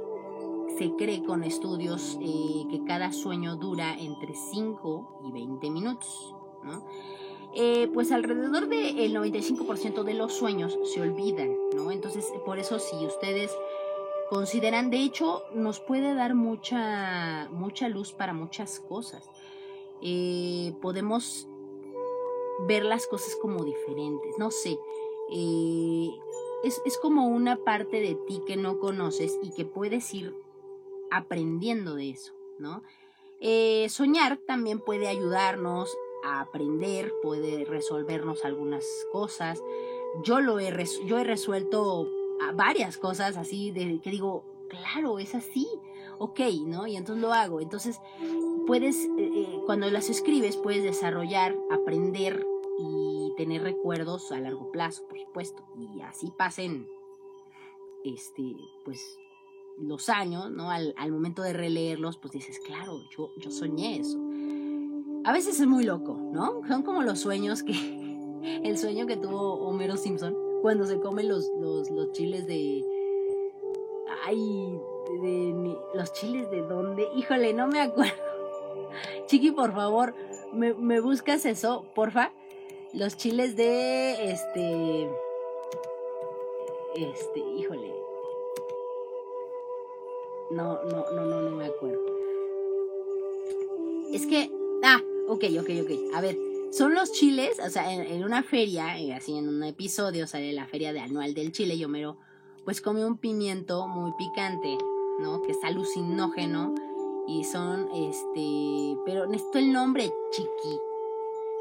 se 0.79 0.93
cree 0.97 1.25
con 1.25 1.43
estudios 1.45 2.19
eh, 2.21 2.65
que 2.71 2.85
cada 2.85 3.13
sueño 3.13 3.57
dura 3.57 3.95
entre 3.99 4.35
5 4.35 5.23
y 5.29 5.33
20 5.33 5.71
minutos, 5.71 6.35
¿no? 6.63 6.85
pues 7.93 8.13
alrededor 8.13 8.69
del 8.69 9.13
95% 9.13 10.05
de 10.05 10.15
los 10.15 10.35
sueños 10.35 10.79
se 10.85 11.03
olvidan, 11.03 11.57
¿no? 11.75 11.91
Entonces, 11.91 12.25
por 12.47 12.61
eso 12.61 12.79
si 12.79 12.95
ustedes 13.05 13.51
consideran, 14.31 14.91
de 14.91 14.99
hecho, 14.99 15.43
nos 15.53 15.81
puede 15.81 16.15
dar 16.15 16.37
mucha, 16.37 17.49
mucha 17.51 17.89
luz 17.89 18.13
para 18.13 18.33
muchas 18.33 18.79
cosas. 18.79 19.29
Eh, 20.03 20.73
podemos 20.81 21.49
ver 22.67 22.85
las 22.85 23.07
cosas 23.07 23.37
como 23.37 23.65
diferentes, 23.65 24.39
no 24.39 24.51
sé. 24.51 24.79
Eh, 25.33 26.11
es, 26.65 26.83
es, 26.85 26.99
como 26.99 27.29
una 27.29 27.57
parte 27.57 28.01
de 28.01 28.17
ti 28.27 28.43
que 28.47 28.57
no 28.57 28.79
conoces 28.79 29.39
y 29.43 29.51
que 29.51 29.65
puedes 29.65 30.13
ir 30.13 30.35
aprendiendo 31.11 31.95
de 31.95 32.11
eso, 32.11 32.35
¿no? 32.59 32.83
Eh, 33.41 33.89
soñar 33.89 34.37
también 34.37 34.81
puede 34.81 35.09
ayudarnos 35.09 35.97
a 36.25 36.41
aprender, 36.41 37.13
puede 37.23 37.65
resolvernos 37.65 38.45
algunas 38.45 38.85
cosas. 39.13 39.63
Yo 40.23 40.41
lo 40.41 40.59
he, 40.59 40.73
yo 41.07 41.19
he 41.19 41.25
resuelto 41.25 42.09
varias 42.55 42.99
cosas 42.99 43.37
así 43.37 43.71
de 43.71 44.01
que 44.01 44.11
digo, 44.11 44.45
claro, 44.69 45.19
es 45.19 45.35
así, 45.35 45.69
ok, 46.19 46.41
¿no? 46.67 46.87
Y 46.87 46.97
entonces 46.97 47.23
lo 47.23 47.33
hago. 47.33 47.61
Entonces, 47.61 48.01
puedes, 48.71 49.07
eh, 49.07 49.11
eh, 49.19 49.63
cuando 49.67 49.91
las 49.91 50.11
escribes, 50.11 50.57
puedes 50.57 50.85
desarrollar, 50.85 51.59
aprender 51.73 52.47
y 52.79 53.33
tener 53.37 53.63
recuerdos 53.63 54.31
a 54.31 54.39
largo 54.39 54.71
plazo, 54.71 55.09
por 55.09 55.19
supuesto. 55.19 55.65
Y 55.77 56.01
así 56.03 56.33
pasen, 56.39 56.87
este, 58.05 58.55
pues, 58.85 59.19
los 59.77 60.09
años, 60.09 60.53
¿no? 60.53 60.71
Al, 60.71 60.95
momento 61.11 61.43
de 61.43 61.53
releerlos, 61.53 62.17
pues 62.19 62.33
dices, 62.33 62.61
claro, 62.61 63.03
yo, 63.11 63.33
yo 63.39 63.51
soñé 63.51 63.99
eso. 63.99 64.21
A 65.25 65.33
veces 65.33 65.59
es 65.59 65.67
muy 65.67 65.83
loco, 65.83 66.17
¿no? 66.33 66.61
Son 66.69 66.85
como 66.85 67.03
los 67.03 67.19
sueños 67.19 67.65
que, 67.65 67.73
el 68.63 68.79
sueño 68.79 69.09
que 69.09 69.17
tuvo 69.17 69.55
Homero 69.67 69.97
Simpson 69.97 70.37
cuando 70.63 70.87
se 70.87 71.01
comen 71.01 71.27
los, 71.27 71.51
los, 71.59 71.91
los 71.91 72.13
chiles 72.13 72.47
de... 72.47 72.85
Ay, 74.23 74.79
de, 75.23 75.77
los 75.93 76.13
chiles 76.13 76.49
de 76.53 76.63
dónde. 76.63 77.09
Híjole, 77.17 77.53
no 77.53 77.67
me 77.67 77.81
acuerdo. 77.81 78.30
Chiqui, 79.31 79.53
por 79.53 79.73
favor, 79.73 80.13
me, 80.53 80.75
me 80.75 80.99
buscas 80.99 81.47
eso, 81.47 81.85
porfa. 81.95 82.33
Los 82.93 83.17
chiles 83.17 83.55
de 83.55 84.33
este. 84.33 85.09
Este, 86.97 87.39
híjole. 87.57 87.95
No, 90.51 90.83
no, 90.83 91.07
no, 91.15 91.27
no, 91.27 91.43
no 91.43 91.57
me 91.57 91.67
acuerdo. 91.67 92.01
Es 94.13 94.27
que. 94.27 94.51
Ah, 94.83 95.01
ok, 95.29 95.45
ok, 95.61 95.71
ok. 95.85 96.15
A 96.17 96.21
ver, 96.21 96.37
son 96.73 96.95
los 96.95 97.13
chiles, 97.13 97.61
o 97.65 97.71
sea, 97.71 97.93
en, 97.93 98.25
una 98.25 98.43
feria, 98.43 98.97
así 99.15 99.37
en 99.37 99.49
un 99.49 99.63
episodio 99.63 100.27
sale 100.27 100.53
la 100.53 100.67
feria 100.67 100.93
de 100.93 100.99
anual 100.99 101.35
del 101.35 101.53
chile 101.53 101.77
y 101.77 101.85
Homero 101.85 102.17
pues 102.65 102.81
come 102.81 103.05
un 103.05 103.17
pimiento 103.17 103.87
muy 103.87 104.11
picante, 104.19 104.77
¿no? 105.21 105.41
Que 105.43 105.53
es 105.53 105.59
alucinógeno 105.63 106.75
y 107.27 107.45
son, 107.45 107.89
este, 107.95 108.97
pero 109.05 109.27
necesito 109.27 109.59
el 109.59 109.73
nombre, 109.73 110.13
chiqui. 110.31 110.81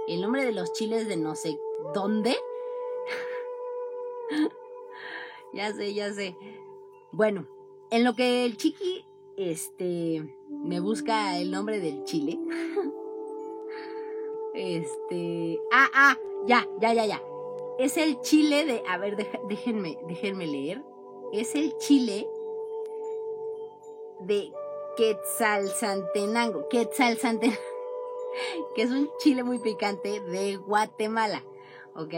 El 0.07 0.21
nombre 0.21 0.45
de 0.45 0.51
los 0.51 0.73
chiles 0.73 1.07
de 1.07 1.17
no 1.17 1.35
sé 1.35 1.59
dónde. 1.93 2.35
ya 5.53 5.71
sé, 5.73 5.93
ya 5.93 6.13
sé. 6.13 6.35
Bueno, 7.11 7.47
en 7.91 8.03
lo 8.03 8.15
que 8.15 8.45
el 8.45 8.57
chiqui, 8.57 9.05
este, 9.37 10.35
me 10.49 10.79
busca 10.79 11.37
el 11.37 11.51
nombre 11.51 11.79
del 11.79 12.03
chile. 12.03 12.39
Este. 14.53 15.57
Ah, 15.71 15.87
ah, 15.93 16.17
ya, 16.45 16.67
ya, 16.81 16.93
ya, 16.93 17.05
ya. 17.05 17.21
Es 17.77 17.95
el 17.97 18.19
chile 18.19 18.65
de. 18.65 18.83
A 18.89 18.97
ver, 18.97 19.15
déjenme, 19.47 19.97
déjenme 20.07 20.47
leer. 20.47 20.83
Es 21.31 21.55
el 21.55 21.77
chile 21.77 22.27
de 24.21 24.51
Quetzalsantenango. 24.99 26.67
Quetzalsantenango. 26.67 27.61
Que 28.75 28.83
es 28.83 28.91
un 28.91 29.09
chile 29.19 29.43
muy 29.43 29.59
picante 29.59 30.19
de 30.19 30.57
Guatemala. 30.57 31.43
¿Ok? 31.95 32.13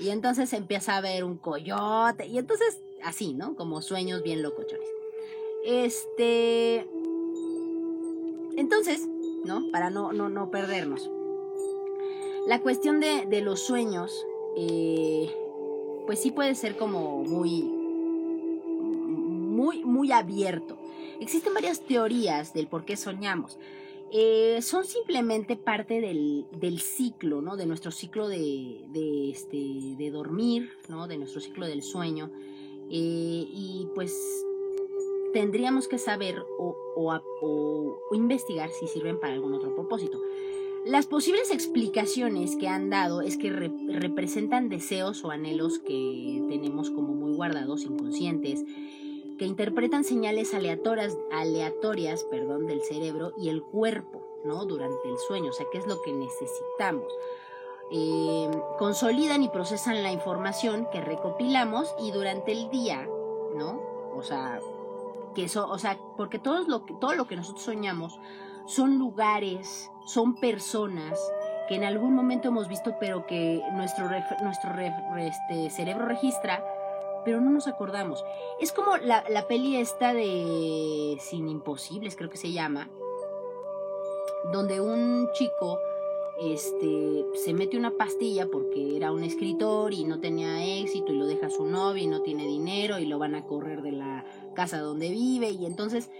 Y 0.00 0.10
entonces 0.10 0.52
empieza 0.52 0.96
a 0.96 1.00
ver 1.00 1.24
un 1.24 1.36
coyote. 1.36 2.26
Y 2.26 2.38
entonces, 2.38 2.80
así, 3.02 3.34
¿no? 3.34 3.54
Como 3.54 3.82
sueños 3.82 4.22
bien 4.22 4.42
locochones. 4.42 4.88
Este. 5.64 6.88
Entonces, 8.56 9.06
¿no? 9.44 9.70
Para 9.70 9.90
no, 9.90 10.12
no, 10.12 10.28
no 10.28 10.50
perdernos. 10.50 11.08
La 12.46 12.60
cuestión 12.60 12.98
de, 12.98 13.40
los 13.40 13.60
sueños, 13.60 14.26
eh, 14.56 15.32
pues 16.06 16.18
sí 16.18 16.32
puede 16.32 16.56
ser 16.56 16.76
como 16.76 17.22
muy, 17.22 17.62
muy, 17.62 19.84
muy 19.84 20.10
abierto. 20.10 20.81
Existen 21.20 21.54
varias 21.54 21.80
teorías 21.80 22.52
del 22.52 22.66
por 22.66 22.84
qué 22.84 22.96
soñamos. 22.96 23.58
Eh, 24.14 24.60
son 24.60 24.84
simplemente 24.84 25.56
parte 25.56 26.02
del, 26.02 26.80
ciclo, 26.80 27.40
¿no? 27.40 27.56
De 27.56 27.64
nuestro 27.64 27.90
ciclo 27.90 28.28
de, 28.28 29.30
este, 29.30 29.56
de 29.96 30.10
dormir, 30.10 30.70
¿no? 30.88 31.08
De 31.08 31.16
nuestro 31.16 31.40
ciclo 31.40 31.66
del 31.66 31.82
sueño. 31.82 32.30
Eh, 32.90 33.46
y 33.48 33.88
pues 33.94 34.14
tendríamos 35.32 35.88
que 35.88 35.96
saber 35.96 36.44
o, 36.58 36.76
o, 36.94 37.98
investigar 38.12 38.68
si 38.70 38.86
sirven 38.86 39.18
para 39.18 39.32
algún 39.32 39.54
otro 39.54 39.74
propósito. 39.74 40.20
Las 40.84 41.06
posibles 41.06 41.50
explicaciones 41.50 42.56
que 42.56 42.68
han 42.68 42.90
dado 42.90 43.22
es 43.22 43.38
que 43.38 43.50
representan 43.50 44.68
deseos 44.68 45.24
o 45.24 45.30
anhelos 45.30 45.78
que 45.78 46.44
tenemos 46.48 46.90
como 46.90 47.14
muy 47.14 47.34
guardados, 47.34 47.84
inconscientes, 47.84 48.62
que 49.42 49.48
interpretan 49.48 50.04
señales 50.04 50.54
aleatorias, 50.54 51.18
aleatorias 51.32 52.22
perdón, 52.22 52.68
del 52.68 52.80
cerebro 52.82 53.32
y 53.36 53.48
el 53.48 53.60
cuerpo 53.60 54.22
¿no? 54.44 54.66
durante 54.66 55.08
el 55.08 55.18
sueño, 55.18 55.50
o 55.50 55.52
sea, 55.52 55.66
qué 55.72 55.78
es 55.78 55.86
lo 55.88 56.00
que 56.00 56.12
necesitamos. 56.12 57.12
Eh, 57.90 58.48
consolidan 58.78 59.42
y 59.42 59.48
procesan 59.48 60.04
la 60.04 60.12
información 60.12 60.86
que 60.92 61.00
recopilamos 61.00 61.92
y 61.98 62.12
durante 62.12 62.52
el 62.52 62.70
día, 62.70 63.04
¿no? 63.56 63.82
O 64.14 64.22
sea, 64.22 64.60
que 65.34 65.46
eso, 65.46 65.68
o 65.68 65.76
sea, 65.76 65.98
porque 66.16 66.38
todo 66.38 66.62
lo, 66.68 66.82
todo 66.82 67.14
lo 67.16 67.26
que 67.26 67.34
nosotros 67.34 67.64
soñamos 67.64 68.20
son 68.66 68.96
lugares, 68.96 69.90
son 70.06 70.36
personas 70.36 71.18
que 71.66 71.74
en 71.74 71.82
algún 71.82 72.14
momento 72.14 72.46
hemos 72.46 72.68
visto, 72.68 72.94
pero 73.00 73.26
que 73.26 73.60
nuestro, 73.72 74.08
nuestro 74.40 74.70
este, 75.18 75.68
cerebro 75.70 76.06
registra, 76.06 76.64
pero 77.24 77.40
no 77.40 77.50
nos 77.50 77.66
acordamos. 77.66 78.24
Es 78.60 78.72
como 78.72 78.96
la, 78.96 79.24
la 79.28 79.46
peli 79.46 79.76
esta 79.76 80.14
de 80.14 81.16
Sin 81.20 81.48
Imposibles, 81.48 82.16
creo 82.16 82.30
que 82.30 82.36
se 82.36 82.52
llama, 82.52 82.90
donde 84.52 84.80
un 84.80 85.28
chico 85.32 85.78
este, 86.40 87.24
se 87.34 87.54
mete 87.54 87.76
una 87.76 87.92
pastilla 87.92 88.48
porque 88.50 88.96
era 88.96 89.12
un 89.12 89.22
escritor 89.22 89.92
y 89.92 90.04
no 90.04 90.20
tenía 90.20 90.80
éxito 90.80 91.12
y 91.12 91.16
lo 91.16 91.26
deja 91.26 91.50
su 91.50 91.66
novia 91.66 92.02
y 92.02 92.06
no 92.06 92.22
tiene 92.22 92.46
dinero 92.46 92.98
y 92.98 93.06
lo 93.06 93.18
van 93.18 93.34
a 93.34 93.44
correr 93.44 93.82
de 93.82 93.92
la 93.92 94.24
casa 94.54 94.80
donde 94.80 95.10
vive 95.10 95.50
y 95.50 95.66
entonces 95.66 96.10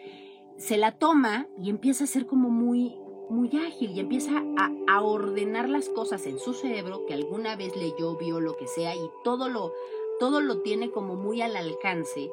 se 0.56 0.76
la 0.76 0.92
toma 0.92 1.48
y 1.60 1.70
empieza 1.70 2.04
a 2.04 2.06
ser 2.06 2.26
como 2.26 2.50
muy, 2.50 2.94
muy 3.30 3.50
ágil 3.66 3.92
y 3.92 4.00
empieza 4.00 4.42
a, 4.58 5.02
ordenar 5.02 5.68
las 5.68 5.88
cosas 5.88 6.26
en 6.26 6.38
su 6.38 6.52
cerebro 6.52 7.06
que 7.06 7.14
alguna 7.14 7.56
vez 7.56 7.74
leyó, 7.76 8.16
vio 8.16 8.40
lo 8.40 8.56
que 8.56 8.68
sea 8.68 8.94
y 8.94 9.10
todo 9.24 9.48
lo, 9.48 9.72
todo 10.22 10.40
lo 10.40 10.58
tiene 10.58 10.92
como 10.92 11.16
muy 11.16 11.42
al 11.42 11.56
alcance 11.56 12.30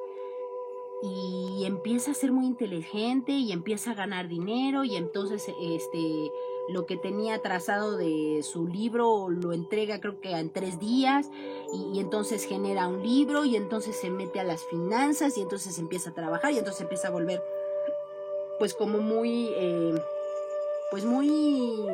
y 1.01 1.63
empieza 1.65 2.11
a 2.11 2.13
ser 2.13 2.31
muy 2.31 2.45
inteligente 2.45 3.31
y 3.31 3.51
empieza 3.51 3.89
a 3.89 3.93
ganar 3.95 4.27
dinero 4.27 4.83
y 4.83 4.95
entonces 4.95 5.51
este 5.59 6.31
lo 6.67 6.85
que 6.85 6.97
tenía 6.97 7.41
trazado 7.41 7.97
de 7.97 8.41
su 8.43 8.67
libro 8.67 9.29
lo 9.29 9.53
entrega 9.53 9.99
creo 9.99 10.21
que 10.21 10.33
en 10.33 10.51
tres 10.51 10.79
días 10.79 11.31
y, 11.73 11.99
entonces 11.99 12.43
genera 12.43 12.87
un 12.87 13.01
libro 13.01 13.43
y 13.43 13.55
entonces 13.55 13.95
se 13.95 14.11
mete 14.11 14.39
a 14.39 14.43
las 14.43 14.63
finanzas 14.65 15.35
y 15.39 15.41
entonces 15.41 15.79
empieza 15.79 16.11
a 16.11 16.13
trabajar 16.13 16.51
y 16.51 16.59
entonces 16.59 16.81
empieza 16.81 17.07
a 17.07 17.11
volver 17.11 17.41
pues 18.59 18.75
como 18.75 18.99
muy, 18.99 19.49
eh, 19.55 19.99
pues 20.91 21.05
muy... 21.05 21.87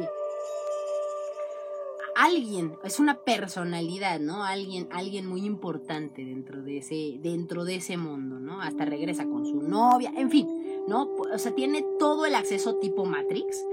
alguien, 2.25 2.77
es 2.84 3.00
una 3.00 3.20
personalidad, 3.20 4.20
¿no? 4.20 4.44
Alguien, 4.44 4.88
alguien 4.91 5.27
muy 5.27 5.46
importante 5.46 6.25
dentro 6.25 6.62
de 6.62 6.77
ese, 6.77 7.17
dentro 7.20 7.65
de 7.65 7.75
ese 7.75 7.98
mundo, 7.98 8.39
¿no? 8.39 8.62
Hasta 8.62 8.86
regresa 8.86 9.25
con 9.25 9.46
su 9.46 9.62
novia, 9.62 10.12
en 10.15 10.29
fin, 10.29 10.48
¿no? 10.88 11.10
O 11.34 11.38
sea, 11.38 11.53
tiene 11.53 11.86
todo 12.00 12.25
el 12.25 12.36
acceso 12.36 12.75
tipo 12.75 13.05
Matrix, 13.05 13.65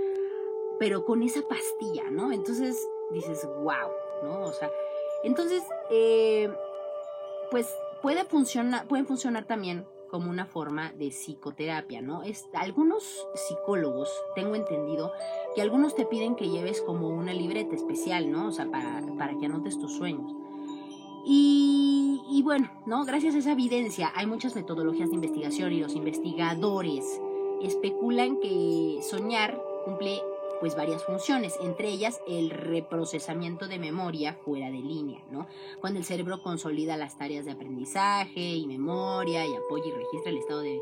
pero 0.79 1.05
con 1.05 1.23
esa 1.23 1.41
pastilla, 1.43 2.11
¿no? 2.11 2.33
Entonces 2.33 2.77
dices, 3.13 3.47
wow, 3.63 3.91
¿no? 4.23 4.43
O 4.43 4.53
sea, 4.53 4.71
entonces, 5.25 5.63
eh, 5.91 6.51
pues 7.51 7.69
puede 8.01 8.25
funcionar, 8.25 8.87
pueden 8.87 9.07
funcionar 9.07 9.45
también 9.45 9.87
como 10.13 10.29
una 10.29 10.45
forma 10.45 10.93
de 10.93 11.09
psicoterapia, 11.09 12.03
¿no? 12.03 12.23
Es, 12.23 12.47
algunos 12.53 13.03
psicólogos, 13.35 14.11
tengo 14.35 14.55
entendido, 14.55 15.11
que 15.55 15.63
algunos 15.63 15.95
te 15.97 16.05
piden 16.05 16.37
que 16.37 16.51
lleves 16.51 16.83
como 16.83 17.09
una 17.09 17.33
libreta 17.33 17.75
especial, 17.75 18.31
¿no? 18.31 18.49
O 18.49 18.53
sea, 18.53 18.71
para, 18.71 19.03
para 19.17 19.39
que 19.39 19.47
anotes 19.47 19.79
tus 19.79 19.95
sueños. 19.95 20.31
Y, 21.25 22.21
y, 22.31 22.43
bueno, 22.43 22.71
¿no? 22.85 23.07
Gracias 23.07 23.35
a 23.35 23.39
esa 23.39 23.53
evidencia 23.53 24.13
hay 24.15 24.27
muchas 24.27 24.55
metodologías 24.55 25.09
de 25.09 25.15
investigación 25.15 25.73
y 25.73 25.81
los 25.81 25.95
investigadores 25.95 27.05
especulan 27.63 28.39
que 28.39 29.01
soñar 29.03 29.59
cumple 29.87 30.21
pues 30.63 30.77
varias 30.77 31.03
funciones, 31.03 31.59
entre 31.61 31.89
ellas 31.89 32.21
el 32.29 32.49
reprocesamiento 32.49 33.67
de 33.67 33.81
memoria 33.81 34.39
fuera 34.45 34.67
de 34.67 34.79
línea, 34.79 35.21
¿no? 35.33 35.49
Cuando 35.81 35.99
el 35.99 36.05
cerebro 36.05 36.41
consolida 36.41 36.97
las 36.97 37.19
tareas 37.19 37.45
de 37.45 37.51
aprendizaje 37.51 38.55
y 38.55 38.65
memoria 38.69 39.45
y 39.45 39.53
apoya 39.57 39.87
y 39.89 39.91
registra 39.91 40.31
el 40.31 40.39
estado 40.39 40.61
de, 40.61 40.81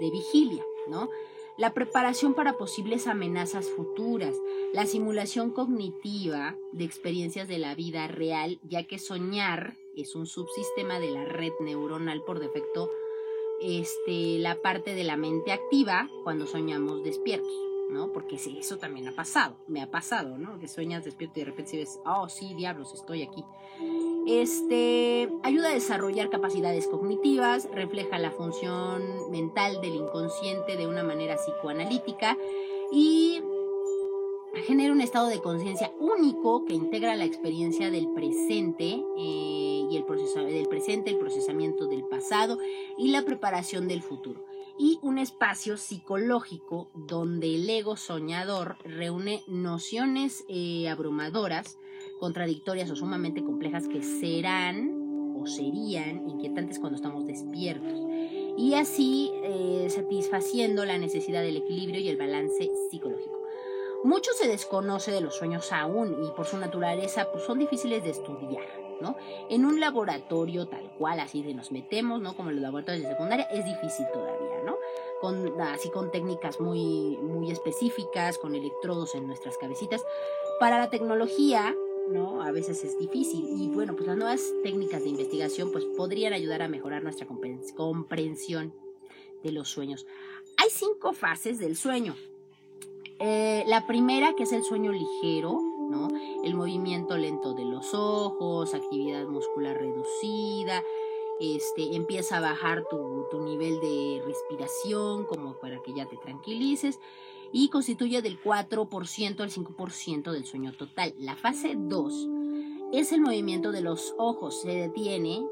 de 0.00 0.10
vigilia, 0.10 0.64
¿no? 0.88 1.10
La 1.58 1.74
preparación 1.74 2.32
para 2.32 2.54
posibles 2.54 3.06
amenazas 3.06 3.68
futuras, 3.68 4.34
la 4.72 4.86
simulación 4.86 5.50
cognitiva 5.50 6.56
de 6.72 6.84
experiencias 6.84 7.48
de 7.48 7.58
la 7.58 7.74
vida 7.74 8.08
real, 8.08 8.58
ya 8.66 8.84
que 8.84 8.98
soñar 8.98 9.76
es 9.94 10.14
un 10.14 10.24
subsistema 10.24 11.00
de 11.00 11.10
la 11.10 11.26
red 11.26 11.52
neuronal 11.60 12.22
por 12.22 12.40
defecto, 12.40 12.90
este, 13.60 14.38
la 14.38 14.62
parte 14.62 14.94
de 14.94 15.04
la 15.04 15.18
mente 15.18 15.52
activa 15.52 16.08
cuando 16.24 16.46
soñamos 16.46 17.04
despiertos. 17.04 17.67
Porque 18.18 18.34
eso 18.34 18.78
también 18.78 19.06
ha 19.06 19.12
pasado, 19.12 19.54
me 19.68 19.80
ha 19.80 19.92
pasado, 19.92 20.38
¿no? 20.38 20.58
Que 20.58 20.66
sueñas 20.66 21.04
despierto 21.04 21.38
y 21.38 21.44
de 21.44 21.50
repente 21.50 21.76
ves, 21.76 22.00
oh, 22.04 22.28
sí, 22.28 22.52
diablos, 22.54 22.92
estoy 22.92 23.22
aquí. 23.22 23.44
Este 24.26 25.30
ayuda 25.44 25.68
a 25.68 25.74
desarrollar 25.74 26.28
capacidades 26.28 26.88
cognitivas, 26.88 27.68
refleja 27.72 28.18
la 28.18 28.32
función 28.32 29.30
mental 29.30 29.80
del 29.80 29.94
inconsciente 29.94 30.76
de 30.76 30.88
una 30.88 31.04
manera 31.04 31.36
psicoanalítica 31.36 32.36
y 32.90 33.40
genera 34.66 34.92
un 34.92 35.00
estado 35.00 35.28
de 35.28 35.38
conciencia 35.38 35.92
único 36.00 36.64
que 36.64 36.74
integra 36.74 37.14
la 37.14 37.24
experiencia 37.24 37.88
del 37.92 38.08
presente 38.14 39.00
eh, 39.16 39.86
y 39.88 39.96
el 39.96 40.04
proceso 40.04 40.40
del 40.40 40.66
presente, 40.66 41.10
el 41.10 41.18
procesamiento 41.18 41.86
del 41.86 42.02
pasado 42.02 42.58
y 42.96 43.12
la 43.12 43.24
preparación 43.24 43.86
del 43.86 44.02
futuro 44.02 44.47
y 44.78 44.98
un 45.02 45.18
espacio 45.18 45.76
psicológico 45.76 46.88
donde 46.94 47.54
el 47.54 47.68
ego 47.68 47.96
soñador 47.96 48.76
reúne 48.84 49.42
nociones 49.48 50.44
eh, 50.48 50.88
abrumadoras, 50.88 51.78
contradictorias 52.20 52.90
o 52.90 52.96
sumamente 52.96 53.42
complejas 53.42 53.88
que 53.88 54.02
serán 54.02 55.34
o 55.36 55.46
serían 55.46 56.28
inquietantes 56.28 56.78
cuando 56.78 56.96
estamos 56.96 57.26
despiertos 57.26 57.98
y 58.56 58.74
así 58.74 59.30
eh, 59.42 59.86
satisfaciendo 59.90 60.84
la 60.84 60.98
necesidad 60.98 61.42
del 61.42 61.56
equilibrio 61.56 62.00
y 62.00 62.08
el 62.08 62.16
balance 62.16 62.70
psicológico. 62.90 63.38
Mucho 64.04 64.30
se 64.32 64.46
desconoce 64.46 65.10
de 65.10 65.20
los 65.20 65.34
sueños 65.34 65.72
aún 65.72 66.24
y 66.24 66.30
por 66.36 66.46
su 66.46 66.56
naturaleza 66.56 67.30
pues, 67.32 67.44
son 67.44 67.58
difíciles 67.58 68.04
de 68.04 68.10
estudiar. 68.10 68.88
¿no? 69.00 69.16
En 69.48 69.64
un 69.64 69.80
laboratorio 69.80 70.66
tal 70.66 70.90
cual, 70.98 71.20
así 71.20 71.42
de 71.42 71.54
nos 71.54 71.70
metemos, 71.70 72.20
¿no? 72.20 72.34
Como 72.34 72.50
los 72.50 72.60
laboratorios 72.60 73.04
de 73.04 73.10
secundaria, 73.10 73.44
es 73.44 73.64
difícil 73.64 74.06
todavía. 74.12 74.47
Con, 75.20 75.60
así 75.60 75.90
con 75.90 76.10
técnicas 76.10 76.60
muy, 76.60 77.16
muy 77.16 77.50
específicas, 77.50 78.38
con 78.38 78.54
electrodos 78.54 79.14
en 79.14 79.26
nuestras 79.26 79.58
cabecitas. 79.58 80.04
Para 80.60 80.78
la 80.78 80.90
tecnología, 80.90 81.74
¿no? 82.10 82.42
A 82.42 82.50
veces 82.52 82.84
es 82.84 82.98
difícil. 82.98 83.46
Y 83.48 83.68
bueno, 83.68 83.94
pues 83.94 84.06
las 84.06 84.16
nuevas 84.16 84.52
técnicas 84.62 85.02
de 85.02 85.10
investigación, 85.10 85.72
pues 85.72 85.84
podrían 85.84 86.32
ayudar 86.32 86.62
a 86.62 86.68
mejorar 86.68 87.02
nuestra 87.02 87.26
comprensión 87.26 88.72
de 89.42 89.52
los 89.52 89.68
sueños. 89.68 90.06
Hay 90.56 90.70
cinco 90.70 91.12
fases 91.12 91.58
del 91.58 91.76
sueño. 91.76 92.16
Eh, 93.20 93.64
la 93.66 93.86
primera, 93.86 94.34
que 94.34 94.44
es 94.44 94.52
el 94.52 94.62
sueño 94.62 94.92
ligero, 94.92 95.60
¿no? 95.90 96.08
El 96.44 96.54
movimiento 96.54 97.16
lento 97.16 97.54
de 97.54 97.64
los 97.64 97.94
ojos, 97.94 98.74
actividad 98.74 99.26
muscular 99.26 99.76
reducida, 99.76 100.82
este, 101.40 101.94
empieza 101.96 102.38
a 102.38 102.40
bajar 102.40 102.84
tu, 102.88 103.26
tu, 103.30 103.40
nivel 103.42 103.80
de 103.80 104.22
respiración 104.24 105.24
como 105.24 105.54
para 105.58 105.80
que 105.82 105.92
ya 105.94 106.06
te 106.06 106.16
tranquilices 106.16 107.00
y 107.52 107.68
constituye 107.68 108.22
del 108.22 108.40
4% 108.40 109.40
al 109.40 109.50
5% 109.50 110.32
del 110.32 110.44
sueño 110.44 110.72
total. 110.72 111.14
La 111.18 111.36
fase 111.36 111.74
2 111.76 112.28
es 112.92 113.12
el 113.12 113.20
movimiento 113.20 113.72
de 113.72 113.82
los 113.82 114.14
ojos, 114.18 114.60
se 114.60 114.70
detiene, 114.70 115.46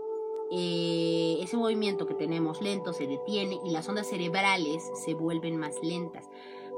eh, 0.51 1.39
ese 1.41 1.57
movimiento 1.57 2.07
que 2.07 2.15
tenemos 2.15 2.63
lento 2.63 2.93
se 2.93 3.07
detiene 3.07 3.59
y 3.65 3.71
las 3.71 3.89
ondas 3.89 4.09
cerebrales 4.09 4.83
se 5.05 5.15
vuelven 5.15 5.57
más 5.57 5.77
lentas, 5.83 6.29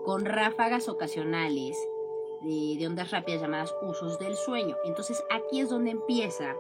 con 0.05 0.25
ráfagas 0.25 0.89
ocasionales 0.89 1.77
de, 2.43 2.87
ondas 2.87 3.11
rápidas 3.11 3.43
llamadas 3.43 3.75
usos 3.83 4.19
del 4.19 4.37
sueño. 4.37 4.77
Entonces 4.85 5.23
aquí 5.31 5.61
es 5.61 5.69
donde 5.69 5.91
empieza 5.91 6.57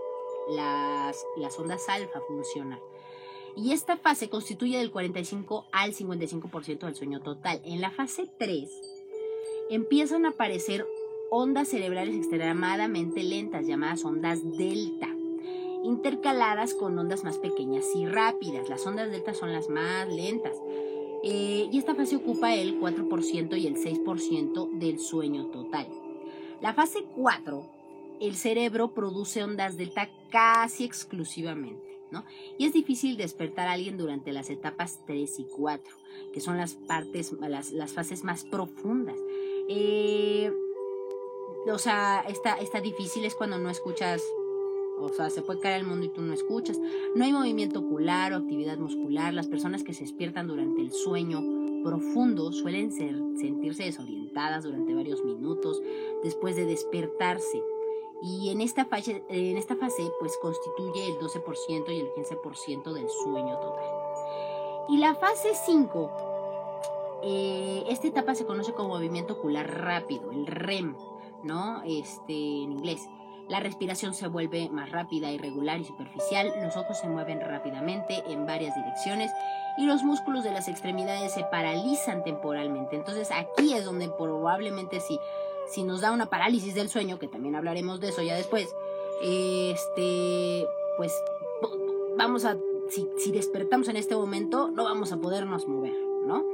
las, 0.51 1.25
las 1.37 1.59
ondas 1.59 1.89
alfa 1.89 2.19
a 2.19 2.23
funcionar. 2.23 2.81
Y 3.57 3.73
esta 3.73 3.97
fase 3.97 4.29
constituye 4.29 4.79
del 4.79 4.91
45 4.91 5.67
al 5.73 5.93
55% 5.93 6.79
del 6.79 6.95
sueño 6.95 7.21
total. 7.21 7.61
En 7.65 7.81
la 7.81 7.91
fase 7.91 8.31
3 8.39 8.71
empiezan 9.71 10.27
a 10.27 10.31
aparecer 10.31 10.87
ondas 11.31 11.69
cerebrales 11.69 12.15
extremadamente 12.15 13.23
lentas 13.23 13.67
llamadas 13.67 14.05
ondas 14.05 14.41
delta, 14.57 15.09
intercaladas 15.85 16.75
con 16.75 16.99
ondas 16.99 17.25
más 17.25 17.39
pequeñas 17.39 17.85
y 17.95 18.07
rápidas. 18.07 18.69
Las 18.69 18.87
ondas 18.87 19.11
delta 19.11 19.35
son 19.35 19.53
las 19.53 19.69
más 19.69 20.09
lentas. 20.09 20.57
Eh, 21.25 21.69
y 21.73 21.79
esta 21.79 21.95
fase 21.95 22.17
ocupa 22.17 22.55
el 22.55 22.81
4% 22.81 23.59
y 23.59 23.67
el 23.67 23.77
6% 23.77 24.71
del 24.79 25.01
sueño 25.01 25.47
total. 25.47 25.89
La 26.61 26.75
fase 26.75 27.05
4, 27.17 27.78
el 28.21 28.37
cerebro 28.37 28.95
produce 28.95 29.43
ondas 29.43 29.77
delta 29.77 30.11
casi 30.31 30.85
exclusivamente, 30.85 32.01
¿no? 32.11 32.25
Y 32.59 32.67
es 32.67 32.73
difícil 32.73 33.17
despertar 33.17 33.69
a 33.69 33.73
alguien 33.73 33.97
durante 33.97 34.33
las 34.33 34.51
etapas 34.51 35.01
3 35.07 35.39
y 35.39 35.45
4, 35.45 35.97
que 36.33 36.41
son 36.41 36.57
las 36.57 36.75
partes, 36.75 37.33
las, 37.41 37.73
las 37.73 37.93
fases 37.93 38.25
más 38.25 38.45
profundas. 38.45 39.17
Eh, 39.69 40.53
o 41.71 41.79
sea, 41.79 42.25
está, 42.29 42.55
está 42.55 42.81
difícil 42.81 43.25
es 43.25 43.35
cuando 43.35 43.59
no 43.59 43.71
escuchas 43.71 44.23
o 45.01 45.09
sea, 45.11 45.31
se 45.31 45.43
puede 45.43 45.61
caer 45.61 45.81
el 45.81 45.87
mundo 45.87 46.07
y 46.07 46.09
tú 46.09 46.23
no 46.23 46.33
escuchas. 46.33 46.79
No 47.15 47.25
hay 47.25 47.33
movimiento 47.33 47.81
ocular 47.81 48.33
o 48.33 48.37
actividad 48.37 48.79
muscular. 48.79 49.33
Las 49.33 49.47
personas 49.47 49.85
que 49.85 49.95
se 49.95 50.05
despiertan 50.05 50.49
durante 50.49 50.81
el 50.81 50.93
sueño 50.93 51.43
profundo 51.85 52.53
suelen 52.53 52.91
sentirse 52.93 53.85
desorientadas 53.85 54.65
durante 54.65 54.95
varios 54.95 55.25
minutos 55.25 55.81
después 56.23 56.57
de 56.57 56.67
despertarse. 56.67 57.63
Y 58.21 58.51
en 58.51 58.61
esta 58.61 58.85
fase, 58.85 59.23
en 59.29 59.57
esta 59.57 59.77
fase 59.77 60.11
pues 60.19 60.37
constituye 60.39 61.07
el 61.07 61.19
12% 61.19 61.89
y 61.89 62.01
el 62.01 62.13
15% 62.15 62.93
del 62.93 63.09
sueño 63.09 63.59
total. 63.59 63.85
Y 64.89 64.97
la 64.99 65.15
fase 65.15 65.51
5, 65.55 66.11
eh, 67.23 67.85
esta 67.89 68.09
etapa 68.09 68.35
se 68.35 68.47
conoce 68.47 68.73
como 68.73 68.91
movimiento 68.91 69.35
ocular 69.35 69.83
rápido, 69.83 70.33
el 70.33 70.47
REM, 70.47 70.97
¿no? 71.43 71.83
Este, 71.85 72.33
en 72.33 72.73
inglés. 72.73 73.09
La 73.49 73.61
respiración 73.61 74.13
se 74.13 74.29
vuelve 74.29 74.69
más 74.69 74.91
rápida, 74.91 75.31
irregular 75.31 75.81
y 75.81 75.85
superficial, 75.85 76.53
los 76.63 76.77
ojos 76.77 76.99
se 76.99 77.09
mueven 77.09 77.41
rápidamente 77.41 78.23
en 78.29 78.47
varias 78.47 78.75
direcciones 78.75 79.31
y 79.79 79.87
los 79.87 80.03
músculos 80.03 80.45
de 80.45 80.53
las 80.53 80.69
extremidades 80.69 81.33
se 81.33 81.45
paralizan 81.45 82.25
temporalmente. 82.25 82.97
Entonces 82.97 83.31
aquí 83.31 83.73
es 83.73 83.87
donde 83.87 84.09
probablemente 84.09 85.01
si, 85.01 85.19
si 85.69 85.83
nos 85.85 86.01
da 86.01 86.13
una 86.13 86.31
parálisis 86.31 86.75
del 86.75 86.89
sueño, 86.89 87.19
que 87.19 87.29
también 87.29 87.55
hablaremos 87.55 88.01
de 88.01 88.09
eso 88.09 88.23
ya 88.23 88.37
después, 88.37 88.75
este, 89.23 90.67
pues 90.97 91.13
vamos 92.17 92.45
a, 92.45 92.57
si, 92.89 93.09
si 93.19 93.33
despertamos 93.33 93.89
en 93.89 93.97
este 93.97 94.17
momento, 94.17 94.71
no 94.71 94.85
vamos 94.85 95.13
a 95.13 95.19
podernos 95.19 95.67
mover, 95.67 95.95
¿no? 96.27 96.45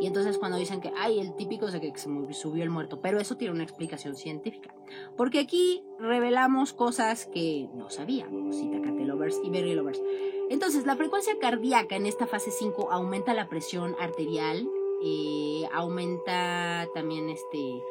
Y 0.00 0.06
entonces 0.06 0.38
cuando 0.38 0.58
dicen 0.58 0.80
que, 0.80 0.92
ay, 0.96 1.20
el 1.20 1.34
típico 1.34 1.66
es 1.66 1.74
que 1.76 1.92
se 1.96 2.08
subió 2.32 2.62
el 2.62 2.70
muerto, 2.70 3.00
pero 3.00 3.20
eso 3.20 3.36
tiene 3.36 3.54
una 3.54 3.62
explicación 3.62 4.16
científica. 4.16 4.74
Porque 5.16 5.38
aquí 5.38 5.84
revelamos 5.98 6.72
cosas 6.72 7.26
que 7.26 7.68
no 7.74 7.90
sabíamos, 7.90 8.56
Itacate 8.56 9.04
Lovers 9.04 9.40
y 9.44 9.50
Berry 9.50 9.74
Lovers. 9.74 10.02
Entonces, 10.50 10.84
la 10.84 10.96
frecuencia 10.96 11.38
cardíaca 11.40 11.96
en 11.96 12.06
esta 12.06 12.26
fase 12.26 12.50
5 12.50 12.90
aumenta 12.90 13.34
la 13.34 13.48
presión 13.48 13.96
arterial, 13.98 14.68
eh, 15.02 15.62
aumenta 15.72 16.86
también 16.92 17.30
este, 17.30 17.82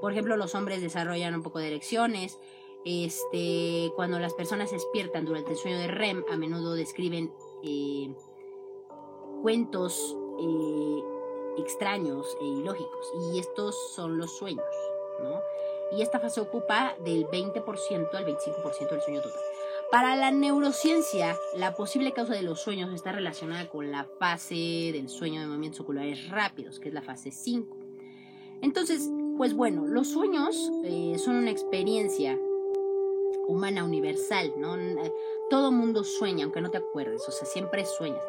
por 0.00 0.12
ejemplo, 0.12 0.36
los 0.36 0.54
hombres 0.54 0.80
desarrollan 0.80 1.34
un 1.34 1.42
poco 1.42 1.58
de 1.58 1.68
erecciones, 1.68 2.38
Este, 2.84 3.90
cuando 3.96 4.18
las 4.18 4.34
personas 4.34 4.70
despiertan 4.70 5.24
durante 5.24 5.50
el 5.50 5.58
sueño 5.58 5.78
de 5.78 5.88
REM, 5.88 6.24
a 6.30 6.36
menudo 6.36 6.74
describen 6.74 7.32
eh, 7.64 8.14
cuentos 9.42 10.16
eh, 10.40 11.02
extraños 11.58 12.36
e 12.40 12.44
ilógicos. 12.44 13.12
Y 13.32 13.40
estos 13.40 13.74
son 13.94 14.16
los 14.16 14.38
sueños, 14.38 14.64
¿no? 15.22 15.40
Y 15.96 16.02
esta 16.02 16.20
fase 16.20 16.40
ocupa 16.40 16.94
del 17.04 17.26
20% 17.26 18.14
al 18.14 18.26
25% 18.26 18.90
del 18.90 19.02
sueño 19.02 19.22
total. 19.22 19.40
Para 19.90 20.16
la 20.16 20.30
neurociencia, 20.30 21.36
la 21.56 21.74
posible 21.74 22.12
causa 22.12 22.34
de 22.34 22.42
los 22.42 22.60
sueños 22.60 22.92
está 22.92 23.10
relacionada 23.10 23.68
con 23.70 23.90
la 23.90 24.04
fase 24.18 24.90
del 24.92 25.08
sueño 25.08 25.40
de 25.40 25.46
movimientos 25.46 25.80
oculares 25.80 26.28
rápidos, 26.28 26.78
que 26.78 26.88
es 26.88 26.94
la 26.94 27.00
fase 27.00 27.30
5. 27.30 27.74
Entonces, 28.60 29.08
pues 29.38 29.54
bueno, 29.54 29.86
los 29.86 30.08
sueños 30.08 30.70
eh, 30.84 31.16
son 31.18 31.36
una 31.36 31.52
experiencia 31.52 32.36
humana 33.46 33.84
universal, 33.84 34.52
¿no? 34.58 34.76
Todo 35.48 35.70
mundo 35.70 36.02
sueña, 36.02 36.44
aunque 36.44 36.60
no 36.60 36.70
te 36.70 36.78
acuerdes, 36.78 37.26
o 37.26 37.30
sea, 37.30 37.46
siempre 37.46 37.86
sueñas. 37.86 38.22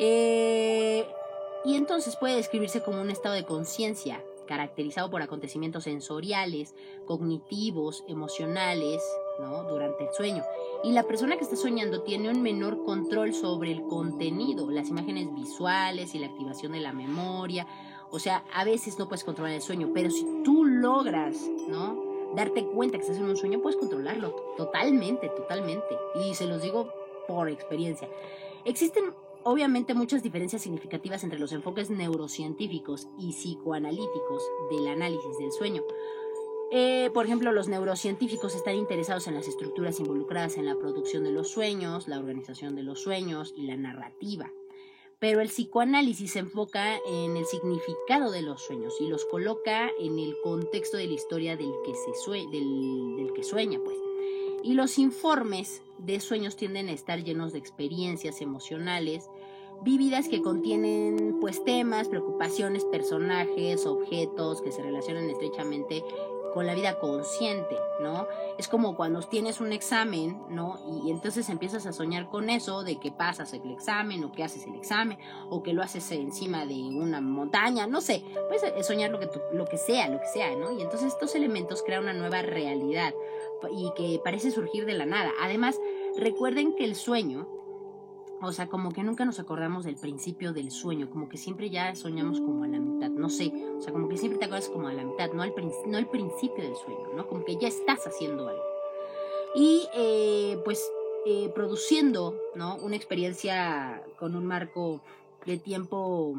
Eh, 0.00 1.06
y 1.64 1.76
entonces 1.76 2.16
puede 2.16 2.34
describirse 2.34 2.82
como 2.82 3.00
un 3.00 3.10
estado 3.10 3.36
de 3.36 3.44
conciencia 3.44 4.22
caracterizado 4.46 5.08
por 5.10 5.22
acontecimientos 5.22 5.84
sensoriales, 5.84 6.74
cognitivos, 7.06 8.02
emocionales, 8.08 9.00
¿no? 9.40 9.62
Durante 9.62 10.08
el 10.08 10.12
sueño. 10.12 10.42
Y 10.82 10.90
la 10.90 11.04
persona 11.04 11.36
que 11.36 11.44
está 11.44 11.54
soñando 11.54 12.02
tiene 12.02 12.28
un 12.28 12.42
menor 12.42 12.84
control 12.84 13.32
sobre 13.32 13.70
el 13.70 13.82
contenido, 13.82 14.68
las 14.68 14.88
imágenes 14.88 15.32
visuales 15.32 16.16
y 16.16 16.18
la 16.18 16.26
activación 16.26 16.72
de 16.72 16.80
la 16.80 16.92
memoria. 16.92 17.68
O 18.10 18.18
sea, 18.18 18.44
a 18.52 18.64
veces 18.64 18.98
no 18.98 19.08
puedes 19.08 19.24
controlar 19.24 19.54
el 19.54 19.62
sueño, 19.62 19.90
pero 19.94 20.10
si 20.10 20.24
tú 20.44 20.64
logras, 20.64 21.36
¿no? 21.68 22.10
Darte 22.34 22.64
cuenta 22.64 22.98
que 22.98 23.02
estás 23.02 23.18
en 23.18 23.24
un 23.24 23.36
sueño, 23.36 23.60
puedes 23.60 23.78
controlarlo 23.78 24.34
totalmente, 24.56 25.28
totalmente. 25.30 25.96
Y 26.24 26.34
se 26.34 26.46
los 26.46 26.62
digo 26.62 26.92
por 27.26 27.48
experiencia. 27.48 28.08
Existen 28.64 29.14
obviamente 29.44 29.94
muchas 29.94 30.22
diferencias 30.22 30.62
significativas 30.62 31.24
entre 31.24 31.38
los 31.38 31.52
enfoques 31.52 31.90
neurocientíficos 31.90 33.08
y 33.18 33.32
psicoanalíticos 33.32 34.42
del 34.70 34.88
análisis 34.88 35.38
del 35.38 35.52
sueño. 35.52 35.82
Eh, 36.72 37.10
por 37.12 37.26
ejemplo, 37.26 37.50
los 37.50 37.68
neurocientíficos 37.68 38.54
están 38.54 38.76
interesados 38.76 39.26
en 39.26 39.34
las 39.34 39.48
estructuras 39.48 39.98
involucradas 39.98 40.56
en 40.56 40.66
la 40.66 40.76
producción 40.76 41.24
de 41.24 41.32
los 41.32 41.48
sueños, 41.48 42.06
la 42.06 42.18
organización 42.18 42.76
de 42.76 42.84
los 42.84 43.00
sueños 43.00 43.52
y 43.56 43.62
la 43.62 43.76
narrativa. 43.76 44.52
Pero 45.20 45.42
el 45.42 45.48
psicoanálisis 45.48 46.32
se 46.32 46.38
enfoca 46.40 46.96
en 47.06 47.36
el 47.36 47.44
significado 47.44 48.30
de 48.30 48.42
los 48.42 48.62
sueños 48.62 48.94
y 49.00 49.06
los 49.06 49.26
coloca 49.26 49.90
en 50.00 50.18
el 50.18 50.34
contexto 50.42 50.96
de 50.96 51.06
la 51.06 51.12
historia 51.12 51.56
del 51.56 51.72
que, 51.84 51.94
se 51.94 52.30
del, 52.50 53.16
del 53.16 53.32
que 53.34 53.44
sueña, 53.44 53.78
pues. 53.84 53.96
Y 54.62 54.74
los 54.74 54.98
informes 54.98 55.82
de 55.98 56.20
sueños 56.20 56.56
tienden 56.56 56.88
a 56.88 56.92
estar 56.92 57.22
llenos 57.22 57.52
de 57.52 57.58
experiencias 57.58 58.40
emocionales 58.40 59.28
vívidas 59.82 60.28
que 60.28 60.42
contienen 60.42 61.38
pues 61.40 61.64
temas, 61.64 62.08
preocupaciones, 62.08 62.84
personajes, 62.84 63.86
objetos 63.86 64.60
que 64.62 64.72
se 64.72 64.82
relacionan 64.82 65.28
estrechamente 65.30 66.02
con 66.52 66.66
la 66.66 66.74
vida 66.74 66.98
consciente, 66.98 67.76
¿no? 68.00 68.26
Es 68.58 68.68
como 68.68 68.96
cuando 68.96 69.20
tienes 69.20 69.60
un 69.60 69.72
examen, 69.72 70.42
¿no? 70.48 70.78
Y, 71.04 71.10
entonces 71.10 71.48
empiezas 71.48 71.86
a 71.86 71.92
soñar 71.92 72.28
con 72.28 72.50
eso, 72.50 72.82
de 72.82 72.98
que 72.98 73.10
pasas 73.12 73.52
el 73.52 73.70
examen, 73.70 74.24
o 74.24 74.32
que 74.32 74.44
haces 74.44 74.66
el 74.66 74.74
examen, 74.74 75.18
o 75.48 75.62
que 75.62 75.72
lo 75.72 75.82
haces 75.82 76.10
encima 76.12 76.66
de 76.66 76.74
una 76.74 77.20
montaña, 77.20 77.86
no 77.86 78.00
sé, 78.00 78.24
puedes 78.48 78.86
soñar 78.86 79.10
lo 79.10 79.18
que, 79.18 79.28
lo 79.52 79.66
que 79.66 79.78
sea, 79.78 80.08
lo 80.08 80.20
que 80.20 80.26
sea, 80.26 80.54
¿no? 80.56 80.70
Y 80.72 80.82
entonces 80.82 81.08
estos 81.08 81.34
elementos 81.34 81.82
crean 81.82 82.04
una 82.04 82.12
nueva 82.12 82.42
realidad 82.42 83.14
y 83.72 83.92
que 83.94 84.20
parece 84.22 84.50
surgir 84.50 84.86
de 84.86 84.94
la 84.94 85.06
nada. 85.06 85.32
Además, 85.40 85.78
recuerden 86.16 86.74
que 86.74 86.84
el 86.84 86.96
sueño 86.96 87.46
o 88.42 88.52
sea, 88.52 88.68
como 88.68 88.90
que 88.92 89.02
nunca 89.02 89.24
nos 89.24 89.38
acordamos 89.38 89.84
del 89.84 89.96
principio 89.96 90.52
del 90.52 90.70
sueño, 90.70 91.10
como 91.10 91.28
que 91.28 91.36
siempre 91.36 91.68
ya 91.68 91.94
soñamos 91.94 92.40
como 92.40 92.64
a 92.64 92.68
la 92.68 92.78
mitad, 92.78 93.10
no 93.10 93.28
sé, 93.28 93.52
o 93.76 93.80
sea, 93.80 93.92
como 93.92 94.08
que 94.08 94.16
siempre 94.16 94.38
te 94.38 94.46
acuerdas 94.46 94.68
como 94.68 94.88
a 94.88 94.94
la 94.94 95.04
mitad, 95.04 95.32
no 95.32 95.42
al, 95.42 95.52
no 95.86 95.98
al 95.98 96.08
principio 96.08 96.64
del 96.64 96.74
sueño, 96.74 97.12
¿no? 97.14 97.26
Como 97.26 97.44
que 97.44 97.56
ya 97.56 97.68
estás 97.68 98.06
haciendo 98.06 98.48
algo. 98.48 98.62
Y 99.54 99.86
eh, 99.94 100.58
pues 100.64 100.90
eh, 101.26 101.50
produciendo, 101.54 102.34
¿no? 102.54 102.76
Una 102.76 102.96
experiencia 102.96 104.02
con 104.18 104.34
un 104.34 104.46
marco 104.46 105.02
de 105.44 105.58
tiempo, 105.58 106.34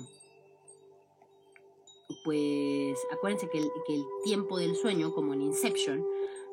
pues 2.23 2.97
acuérdense 3.11 3.47
que 3.49 3.59
el, 3.59 3.69
que 3.85 3.95
el 3.95 4.05
tiempo 4.23 4.57
del 4.57 4.75
sueño, 4.75 5.13
como 5.13 5.33
en 5.35 5.41
Inception, 5.41 6.03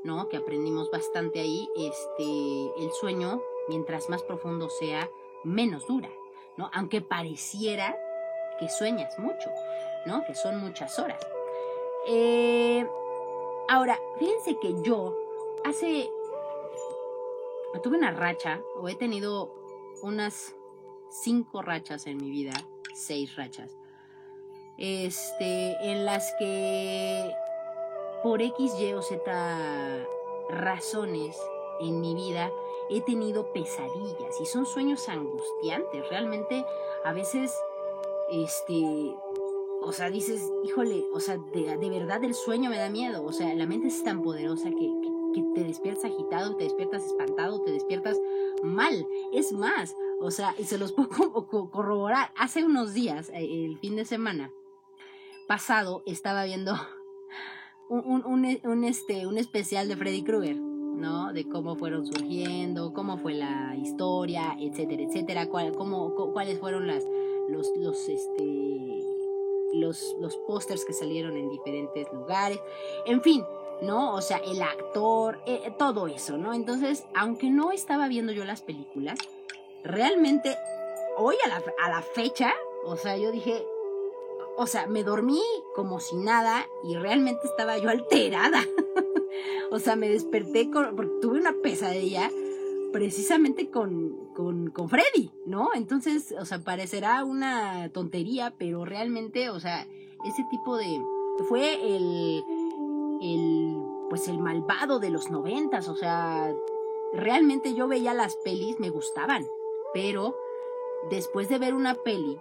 ¿no? 0.05 0.29
Que 0.29 0.37
aprendimos 0.37 0.91
bastante 0.91 1.41
ahí, 1.41 1.69
este, 1.77 2.85
el 2.85 2.93
sueño, 2.93 3.41
mientras 3.69 4.11
más 4.11 4.23
profundo 4.23 4.69
sea, 4.69 5.09
menos 5.45 5.87
dura, 5.87 6.11
¿no? 6.57 6.71
Aunque 6.73 7.01
pareciera 7.01 7.97
que 8.59 8.69
sueñas 8.69 9.19
mucho, 9.19 9.51
¿no? 10.07 10.25
Que 10.25 10.35
son 10.35 10.59
muchas 10.59 10.99
horas. 10.99 11.21
Eh, 12.07 12.87
ahora, 13.69 13.99
fíjense 14.19 14.59
que 14.61 14.75
yo 14.83 15.17
hace... 15.65 16.11
Tuve 17.83 17.99
una 17.99 18.11
racha, 18.11 18.61
o 18.81 18.89
he 18.89 18.95
tenido 18.95 19.55
unas 20.03 20.57
cinco 21.11 21.63
rachas 21.63 22.07
en 22.07 22.17
mi 22.17 22.31
vida, 22.31 22.53
seis 22.95 23.37
rachas, 23.37 23.77
este, 24.79 25.77
en 25.83 26.05
las 26.05 26.35
que 26.39 27.31
por 28.23 28.43
X, 28.43 28.73
Y 28.81 28.93
o 28.95 29.03
Z 29.03 30.07
razones 30.51 31.37
en 31.81 32.01
mi 32.01 32.15
vida 32.15 32.51
he 32.91 33.01
tenido 33.01 33.53
pesadillas 33.53 34.41
y 34.41 34.47
son 34.47 34.67
sueños 34.67 35.09
angustiantes. 35.09 36.09
Realmente 36.09 36.65
a 37.05 37.13
veces, 37.13 37.55
este, 38.31 39.15
o 39.83 39.93
sea, 39.93 40.11
dices, 40.11 40.43
híjole, 40.65 41.05
o 41.13 41.21
sea, 41.21 41.39
de, 41.39 41.91
verdad 41.91 42.23
el 42.25 42.35
sueño 42.35 42.71
me 42.71 42.79
da 42.79 42.91
miedo. 42.91 43.25
O 43.25 43.33
sea, 43.33 43.55
la 43.55 43.67
mente 43.67 43.89
es 43.89 44.03
tan 44.03 44.23
poderosa 44.23 44.71
que, 44.71 44.91
te 45.55 45.63
despiertas 45.63 46.07
agitado, 46.07 46.57
te 46.57 46.65
despiertas 46.65 47.05
espantado, 47.05 47.63
te 47.63 47.71
despiertas 47.71 48.19
mal. 48.63 49.07
Es 49.33 49.53
más, 49.53 49.95
o 50.21 50.33
sea, 50.33 50.55
y 50.59 50.65
se 50.65 50.79
los 50.79 50.93
puedo 50.95 51.47
corroborar. 51.71 52.33
Hace 52.37 52.65
unos 52.65 52.93
días, 52.93 53.29
eh, 53.31 53.67
el 53.67 53.79
fin 53.79 53.95
de 53.95 54.05
semana 54.05 54.51
pasado, 55.47 56.03
estaba 56.07 56.45
viendo 56.45 56.75
un, 57.89 58.25
un, 58.25 58.85
este, 58.85 59.27
un 59.27 59.39
especial 59.39 59.89
de 59.89 59.97
Freddy 59.97 60.23
Krueger 60.23 60.68
¿no? 60.99 61.33
De 61.33 61.49
cómo 61.49 61.77
fueron 61.77 62.07
surgiendo, 62.07 62.93
cómo 62.93 63.19
fue 63.19 63.35
la 63.35 63.75
historia, 63.77 64.57
etcétera, 64.59 65.03
etcétera, 65.03 65.49
cuál, 65.49 65.73
cómo, 65.73 66.15
cuáles 66.33 66.59
fueron 66.59 66.87
las, 66.87 67.05
los, 67.49 67.71
los, 67.77 68.09
este, 68.09 69.05
los, 69.75 70.17
los 70.21 70.37
pósters 70.39 70.85
que 70.85 70.93
salieron 70.93 71.37
en 71.37 71.49
diferentes 71.49 72.07
lugares, 72.13 72.61
en 73.07 73.23
fin, 73.23 73.45
¿no? 73.83 74.15
O 74.15 74.21
sea, 74.21 74.39
el 74.39 74.61
actor, 74.61 75.41
eh, 75.47 75.73
todo 75.79 76.09
eso, 76.09 76.37
¿no? 76.37 76.53
Entonces, 76.53 77.05
aunque 77.15 77.51
no 77.51 77.73
estaba 77.73 78.09
viendo 78.09 78.33
yo 78.33 78.45
las 78.45 78.63
películas, 78.63 79.19
realmente 79.85 80.57
hoy 81.17 81.37
a 81.45 81.49
la, 81.49 81.63
a 81.85 81.91
la 81.91 82.03
fecha, 82.03 82.53
o 82.85 82.97
sea, 82.97 83.17
yo 83.17 83.31
dije, 83.31 83.65
o 84.57 84.67
sea, 84.67 84.89
me 84.89 85.05
dormí 85.05 85.43
como 85.75 86.01
si 86.01 86.17
nada 86.17 86.67
y 86.83 86.97
realmente 86.97 87.47
estaba 87.47 87.79
yo 87.79 87.91
alterada. 87.91 88.61
o 89.71 89.79
sea, 89.79 89.97
me 89.97 90.09
desperté 90.09 90.71
con, 90.71 90.97
porque 90.97 91.13
tuve 91.21 91.41
una 91.41 91.55
pesadilla 91.63 92.31
precisamente 92.93 93.71
con, 93.71 94.33
con, 94.35 94.71
con, 94.71 94.89
Freddy, 94.89 95.31
¿no? 95.47 95.71
Entonces, 95.75 96.35
o 96.39 96.45
sea, 96.45 96.61
parecerá 96.61 97.25
una 97.25 97.91
tontería, 97.91 98.55
pero 98.59 98.85
realmente, 98.85 99.51
o 99.51 99.61
sea, 99.61 99.87
ese 100.25 100.45
tipo 100.51 100.77
de... 100.77 101.01
fue 101.49 101.75
el... 101.75 102.45
el 103.23 103.83
pues 104.09 104.27
el 104.29 104.39
malvado 104.39 105.01
de 105.01 105.11
los 105.11 105.31
noventas, 105.31 105.87
o 105.87 105.95
sea, 105.95 106.51
realmente 107.13 107.75
yo 107.75 107.89
veía 107.89 108.15
las 108.15 108.37
pelis, 108.37 108.81
me 108.81 108.89
gustaban, 108.89 109.47
pero 109.93 110.35
después 111.11 111.51
de 111.51 111.59
ver 111.59 111.75
una 111.75 111.95
peli 111.95 112.39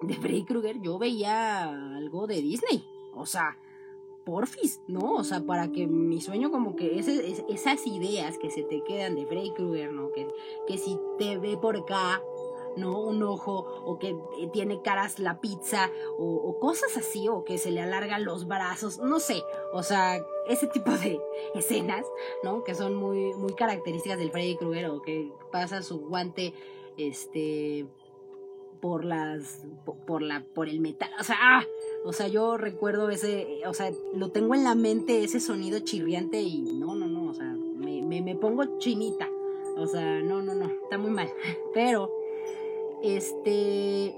de 0.00 0.14
Freddy 0.14 0.44
Krueger, 0.44 0.80
yo 0.80 0.98
veía 0.98 1.70
algo 1.96 2.28
de 2.28 2.40
Disney, 2.40 2.84
o 3.14 3.26
sea, 3.26 3.56
porfis, 4.24 4.80
¿no? 4.88 5.14
O 5.14 5.24
sea, 5.24 5.40
para 5.40 5.70
que 5.70 5.86
mi 5.86 6.20
sueño 6.20 6.50
como 6.50 6.76
que 6.76 6.98
esas 6.98 7.86
ideas 7.86 8.38
que 8.38 8.50
se 8.50 8.62
te 8.62 8.82
quedan 8.82 9.14
de 9.14 9.26
Freddy 9.26 9.52
Krueger, 9.52 9.92
¿no? 9.92 10.10
Que, 10.12 10.28
que 10.66 10.78
si 10.78 10.98
te 11.18 11.38
ve 11.38 11.56
por 11.56 11.76
acá, 11.76 12.22
¿no? 12.76 13.00
Un 13.00 13.22
ojo, 13.22 13.66
o 13.84 13.98
que 13.98 14.16
tiene 14.52 14.82
caras 14.82 15.18
la 15.18 15.40
pizza, 15.40 15.90
o, 16.18 16.58
cosas 16.58 16.96
así, 16.96 17.28
o 17.28 17.44
que 17.44 17.58
se 17.58 17.70
le 17.70 17.80
alargan 17.80 18.24
los 18.24 18.46
brazos, 18.46 18.98
no 18.98 19.20
sé, 19.20 19.42
o 19.72 19.82
sea, 19.82 20.24
ese 20.48 20.66
tipo 20.66 20.90
de 20.92 21.20
escenas, 21.54 22.06
¿no? 22.42 22.64
Que 22.64 22.74
son 22.74 22.94
muy, 22.94 23.34
muy 23.34 23.54
características 23.54 24.18
del 24.18 24.30
Freddy 24.30 24.56
Krueger, 24.56 24.86
o 24.86 25.02
que 25.02 25.32
pasa 25.52 25.82
su 25.82 26.00
guante, 26.00 26.54
este, 26.96 27.86
por 28.80 29.04
las, 29.04 29.64
por 30.06 30.22
la, 30.22 30.44
por 30.54 30.68
el 30.68 30.80
metal, 30.80 31.10
o 31.18 31.24
sea, 31.24 31.36
¡ah! 31.40 31.64
O 32.04 32.12
sea, 32.12 32.28
yo 32.28 32.56
recuerdo 32.56 33.08
ese, 33.08 33.62
o 33.66 33.72
sea, 33.72 33.90
lo 34.14 34.30
tengo 34.30 34.54
en 34.54 34.64
la 34.64 34.74
mente 34.74 35.24
ese 35.24 35.40
sonido 35.40 35.78
chirriante 35.80 36.42
y 36.42 36.60
no, 36.60 36.94
no, 36.94 37.06
no, 37.06 37.30
o 37.30 37.34
sea, 37.34 37.46
me, 37.46 38.02
me 38.02 38.36
pongo 38.36 38.78
chinita. 38.78 39.28
O 39.76 39.86
sea, 39.86 40.20
no, 40.20 40.42
no, 40.42 40.54
no, 40.54 40.66
está 40.66 40.98
muy 40.98 41.10
mal. 41.10 41.28
Pero, 41.74 42.12
este, 43.02 44.14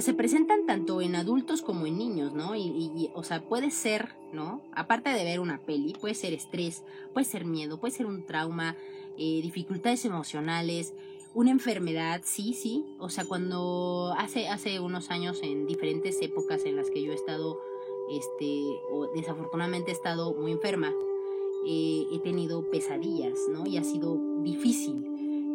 se 0.00 0.14
presentan 0.14 0.66
tanto 0.66 1.00
en 1.00 1.14
adultos 1.16 1.62
como 1.62 1.86
en 1.86 1.98
niños, 1.98 2.32
¿no? 2.32 2.54
Y, 2.56 3.10
o 3.14 3.22
sea, 3.22 3.42
puede 3.42 3.70
ser, 3.70 4.10
¿no? 4.32 4.62
Aparte 4.72 5.10
de 5.10 5.24
ver 5.24 5.40
una 5.40 5.58
peli, 5.58 5.92
puede 5.92 6.14
ser 6.14 6.32
estrés, 6.32 6.82
puede 7.12 7.24
ser 7.24 7.44
miedo, 7.44 7.78
puede 7.78 7.94
ser 7.94 8.06
un 8.06 8.24
trauma, 8.24 8.76
eh, 9.18 9.40
dificultades 9.42 10.04
emocionales, 10.04 10.94
una 11.34 11.50
enfermedad, 11.50 12.22
sí, 12.24 12.54
sí. 12.54 12.84
O 12.98 13.08
sea, 13.08 13.24
cuando 13.24 14.14
hace, 14.18 14.48
hace 14.48 14.80
unos 14.80 15.10
años, 15.10 15.40
en 15.42 15.66
diferentes 15.66 16.20
épocas 16.22 16.64
en 16.64 16.76
las 16.76 16.90
que 16.90 17.02
yo 17.02 17.12
he 17.12 17.14
estado, 17.14 17.60
este, 18.10 18.62
o 18.90 19.08
desafortunadamente 19.14 19.90
he 19.90 19.94
estado 19.94 20.34
muy 20.34 20.52
enferma, 20.52 20.92
eh, 21.66 22.06
he 22.12 22.18
tenido 22.20 22.68
pesadillas, 22.70 23.38
¿no? 23.50 23.66
Y 23.66 23.76
ha 23.76 23.84
sido 23.84 24.18
difícil. 24.42 25.04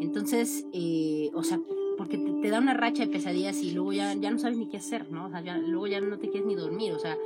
Entonces, 0.01 0.65
eh, 0.73 1.31
o 1.33 1.43
sea, 1.43 1.59
porque 1.97 2.17
te, 2.17 2.49
da 2.49 2.59
una 2.59 2.73
racha 2.73 3.05
de 3.05 3.11
pesadillas 3.11 3.57
y 3.61 3.71
luego 3.71 3.93
ya, 3.93 4.13
ya 4.13 4.31
no 4.31 4.39
sabes 4.39 4.57
ni 4.57 4.67
qué 4.67 4.77
hacer, 4.77 5.09
¿no? 5.11 5.27
O 5.27 5.29
sea, 5.29 5.41
ya, 5.41 5.57
luego 5.57 5.87
ya 5.87 6.01
no 6.01 6.17
te 6.19 6.29
quieres 6.29 6.45
ni 6.45 6.55
dormir, 6.55 6.93
o 6.93 6.99
sea, 6.99 7.17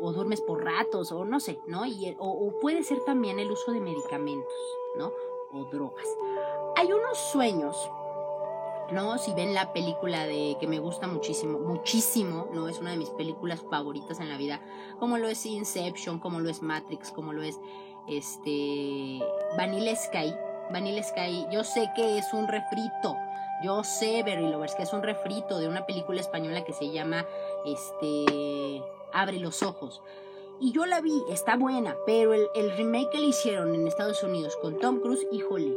o 0.00 0.12
duermes 0.12 0.40
por 0.40 0.64
ratos, 0.64 1.12
o 1.12 1.24
no 1.24 1.40
sé, 1.40 1.58
¿no? 1.66 1.84
Y, 1.86 2.14
o, 2.18 2.58
puede 2.60 2.82
ser 2.82 3.00
también 3.00 3.38
el 3.38 3.50
uso 3.50 3.72
de 3.72 3.80
medicamentos, 3.80 4.52
¿no? 4.96 5.12
O 5.52 5.64
drogas. 5.70 6.06
Hay 6.76 6.92
unos 6.92 7.18
sueños, 7.18 7.90
¿no? 8.92 9.18
Si 9.18 9.32
ven 9.34 9.54
la 9.54 9.72
película 9.72 10.26
de 10.26 10.56
que 10.60 10.66
me 10.66 10.78
gusta 10.78 11.06
muchísimo, 11.06 11.58
muchísimo, 11.58 12.48
¿no? 12.52 12.68
Es 12.68 12.78
una 12.78 12.90
de 12.90 12.96
mis 12.96 13.10
películas 13.10 13.60
favoritas 13.70 14.20
en 14.20 14.28
la 14.28 14.36
vida, 14.36 14.60
como 14.98 15.18
lo 15.18 15.28
es 15.28 15.44
Inception, 15.46 16.18
como 16.18 16.40
lo 16.40 16.48
es 16.48 16.62
Matrix, 16.62 17.10
como 17.10 17.32
lo 17.32 17.42
es 17.42 17.58
este 18.08 19.20
Vanilla 19.56 19.94
Sky. 19.96 20.34
Vanilla 20.72 21.02
Sky, 21.02 21.46
yo 21.50 21.64
sé 21.64 21.90
que 21.96 22.18
es 22.18 22.32
un 22.32 22.46
refrito, 22.46 23.16
yo 23.62 23.82
sé, 23.84 24.22
Berry 24.22 24.48
Lovers, 24.48 24.74
que 24.74 24.84
es 24.84 24.92
un 24.92 25.02
refrito 25.02 25.58
de 25.58 25.68
una 25.68 25.84
película 25.84 26.20
española 26.20 26.64
que 26.64 26.72
se 26.72 26.90
llama 26.90 27.26
este 27.66 28.82
Abre 29.12 29.38
los 29.38 29.62
ojos. 29.62 30.00
Y 30.60 30.72
yo 30.72 30.84
la 30.84 31.00
vi, 31.00 31.22
está 31.30 31.56
buena, 31.56 31.96
pero 32.04 32.34
el, 32.34 32.76
remake 32.76 33.10
que 33.10 33.18
le 33.18 33.28
hicieron 33.28 33.74
en 33.74 33.86
Estados 33.86 34.22
Unidos 34.22 34.56
con 34.60 34.78
Tom 34.78 35.00
Cruise, 35.00 35.26
híjole, 35.32 35.76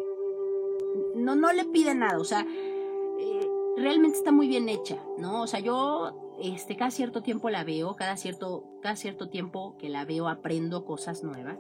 no, 1.16 1.36
no 1.36 1.52
le 1.54 1.66
pide 1.66 1.96
nada, 1.96 2.20
o 2.20 2.24
sea, 2.24 2.46
eh, 3.20 3.50
realmente 3.78 4.18
está 4.18 4.32
muy 4.32 4.48
bien 4.48 4.70
hecha, 4.70 4.98
¿no? 5.18 5.42
O 5.42 5.48
sea, 5.48 5.60
yo 5.60 6.34
este, 6.42 6.76
cada 6.76 6.92
cierto 6.92 7.22
tiempo 7.22 7.50
la 7.50 7.64
veo, 7.64 7.96
cada 7.96 8.18
cierto, 8.18 8.64
cada 8.82 8.96
cierto 8.96 9.30
tiempo 9.30 9.76
que 9.78 9.90
la 9.90 10.06
veo 10.06 10.28
aprendo 10.28 10.86
cosas 10.86 11.24
nuevas. 11.24 11.58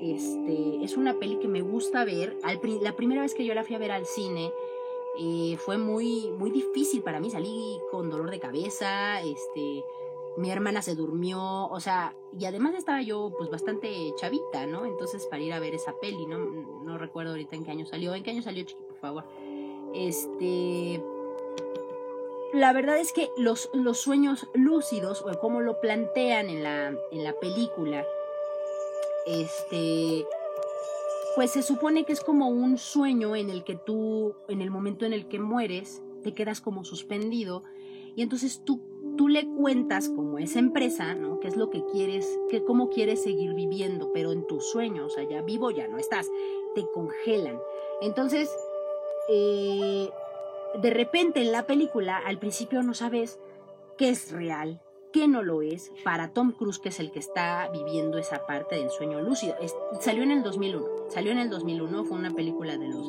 Este, 0.00 0.82
es 0.82 0.96
una 0.96 1.14
peli 1.14 1.36
que 1.36 1.48
me 1.48 1.60
gusta 1.62 2.04
ver. 2.04 2.36
la 2.82 2.96
primera 2.96 3.22
vez 3.22 3.34
que 3.34 3.44
yo 3.44 3.54
la 3.54 3.62
fui 3.62 3.76
a 3.76 3.78
ver 3.78 3.92
al 3.92 4.06
cine, 4.06 4.50
eh, 5.18 5.56
fue 5.58 5.78
muy, 5.78 6.30
muy 6.38 6.50
difícil 6.50 7.02
para 7.02 7.20
mí, 7.20 7.30
salí 7.30 7.78
con 7.90 8.10
dolor 8.10 8.30
de 8.30 8.40
cabeza, 8.40 9.20
este, 9.20 9.84
mi 10.36 10.50
hermana 10.50 10.82
se 10.82 10.94
durmió, 10.94 11.66
o 11.66 11.80
sea, 11.80 12.14
y 12.38 12.44
además 12.44 12.74
estaba 12.74 13.02
yo 13.02 13.32
pues 13.36 13.50
bastante 13.50 14.12
chavita, 14.16 14.66
¿no? 14.66 14.86
Entonces 14.86 15.26
para 15.26 15.42
ir 15.42 15.52
a 15.52 15.60
ver 15.60 15.74
esa 15.74 15.94
peli, 16.00 16.26
¿no? 16.26 16.38
No 16.38 16.98
recuerdo 16.98 17.32
ahorita 17.32 17.56
en 17.56 17.64
qué 17.64 17.70
año 17.70 17.86
salió, 17.86 18.14
¿en 18.14 18.22
qué 18.22 18.30
año 18.30 18.42
salió, 18.42 18.64
chiqui, 18.64 18.82
por 18.82 18.98
favor? 18.98 19.24
Este... 19.94 21.02
La 22.52 22.74
verdad 22.74 22.98
es 22.98 23.14
que 23.14 23.30
los, 23.38 23.70
los 23.72 23.98
sueños 23.98 24.46
lúcidos, 24.52 25.22
o 25.22 25.40
como 25.40 25.60
lo 25.60 25.80
plantean 25.80 26.50
en 26.50 26.62
la, 26.62 26.94
en 27.10 27.24
la 27.24 27.32
película, 27.40 28.04
este 29.26 30.26
pues 31.34 31.52
se 31.52 31.62
supone 31.62 32.04
que 32.04 32.12
es 32.12 32.20
como 32.20 32.48
un 32.48 32.76
sueño 32.76 33.34
en 33.36 33.48
el 33.48 33.64
que 33.64 33.74
tú, 33.74 34.34
en 34.48 34.60
el 34.60 34.70
momento 34.70 35.06
en 35.06 35.14
el 35.14 35.28
que 35.28 35.38
mueres, 35.38 36.02
te 36.22 36.34
quedas 36.34 36.60
como 36.60 36.84
suspendido 36.84 37.64
y 38.14 38.22
entonces 38.22 38.62
tú, 38.64 38.82
tú 39.22 39.28
le 39.28 39.46
cuentas 39.46 40.08
como 40.08 40.40
esa 40.40 40.58
empresa, 40.58 41.14
¿no? 41.14 41.38
¿Qué 41.38 41.46
es 41.46 41.56
lo 41.56 41.70
que 41.70 41.84
quieres, 41.92 42.40
que 42.50 42.64
cómo 42.64 42.90
quieres 42.90 43.22
seguir 43.22 43.54
viviendo, 43.54 44.10
pero 44.12 44.32
en 44.32 44.44
tus 44.48 44.68
sueños, 44.68 45.12
o 45.12 45.14
sea, 45.14 45.22
ya 45.22 45.42
vivo 45.42 45.70
ya 45.70 45.86
no 45.86 45.96
estás, 45.96 46.28
te 46.74 46.84
congelan. 46.92 47.56
Entonces, 48.00 48.50
eh, 49.28 50.10
de 50.82 50.90
repente 50.90 51.40
en 51.40 51.52
la 51.52 51.66
película, 51.68 52.18
al 52.18 52.40
principio 52.40 52.82
no 52.82 52.94
sabes 52.94 53.38
qué 53.96 54.08
es 54.08 54.32
real, 54.32 54.82
qué 55.12 55.28
no 55.28 55.44
lo 55.44 55.62
es 55.62 55.92
para 56.02 56.32
Tom 56.32 56.50
Cruise, 56.50 56.80
que 56.80 56.88
es 56.88 56.98
el 56.98 57.12
que 57.12 57.20
está 57.20 57.70
viviendo 57.72 58.18
esa 58.18 58.44
parte 58.44 58.74
del 58.74 58.90
sueño 58.90 59.20
lúcido. 59.20 59.54
salió 60.00 60.24
en 60.24 60.32
el 60.32 60.42
2001, 60.42 60.84
salió 61.10 61.30
en 61.30 61.38
el 61.38 61.48
2001, 61.48 62.04
fue 62.06 62.18
una 62.18 62.32
película 62.32 62.76
de 62.76 62.88
los, 62.88 63.08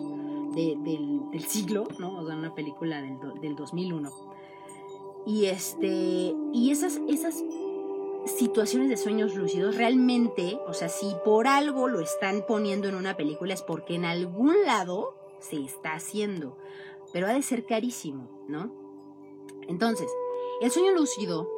del, 0.54 1.44
siglo, 1.48 1.88
¿no? 1.98 2.20
O 2.20 2.28
sea, 2.28 2.36
una 2.36 2.54
película 2.54 3.02
del, 3.02 3.18
del 3.42 3.56
2001. 3.56 4.33
Y, 5.26 5.46
este, 5.46 6.36
y 6.54 6.72
esas, 6.72 7.00
esas 7.08 7.44
situaciones 8.26 8.90
de 8.90 8.98
sueños 8.98 9.36
lúcidos 9.36 9.76
realmente, 9.76 10.60
o 10.68 10.74
sea, 10.74 10.90
si 10.90 11.14
por 11.24 11.48
algo 11.48 11.88
lo 11.88 12.00
están 12.00 12.46
poniendo 12.48 12.88
en 12.88 12.96
una 12.96 13.16
película 13.16 13.54
es 13.54 13.62
porque 13.62 13.96
en 13.96 14.06
algún 14.06 14.56
lado 14.66 15.16
se 15.40 15.58
está 15.58 15.94
haciendo, 15.94 16.58
pero 17.12 17.28
ha 17.28 17.34
de 17.34 17.42
ser 17.42 17.66
carísimo, 17.66 18.30
¿no? 18.48 18.74
Entonces, 19.68 20.08
el 20.62 20.72
sueño 20.72 20.92
lúcido 20.92 21.50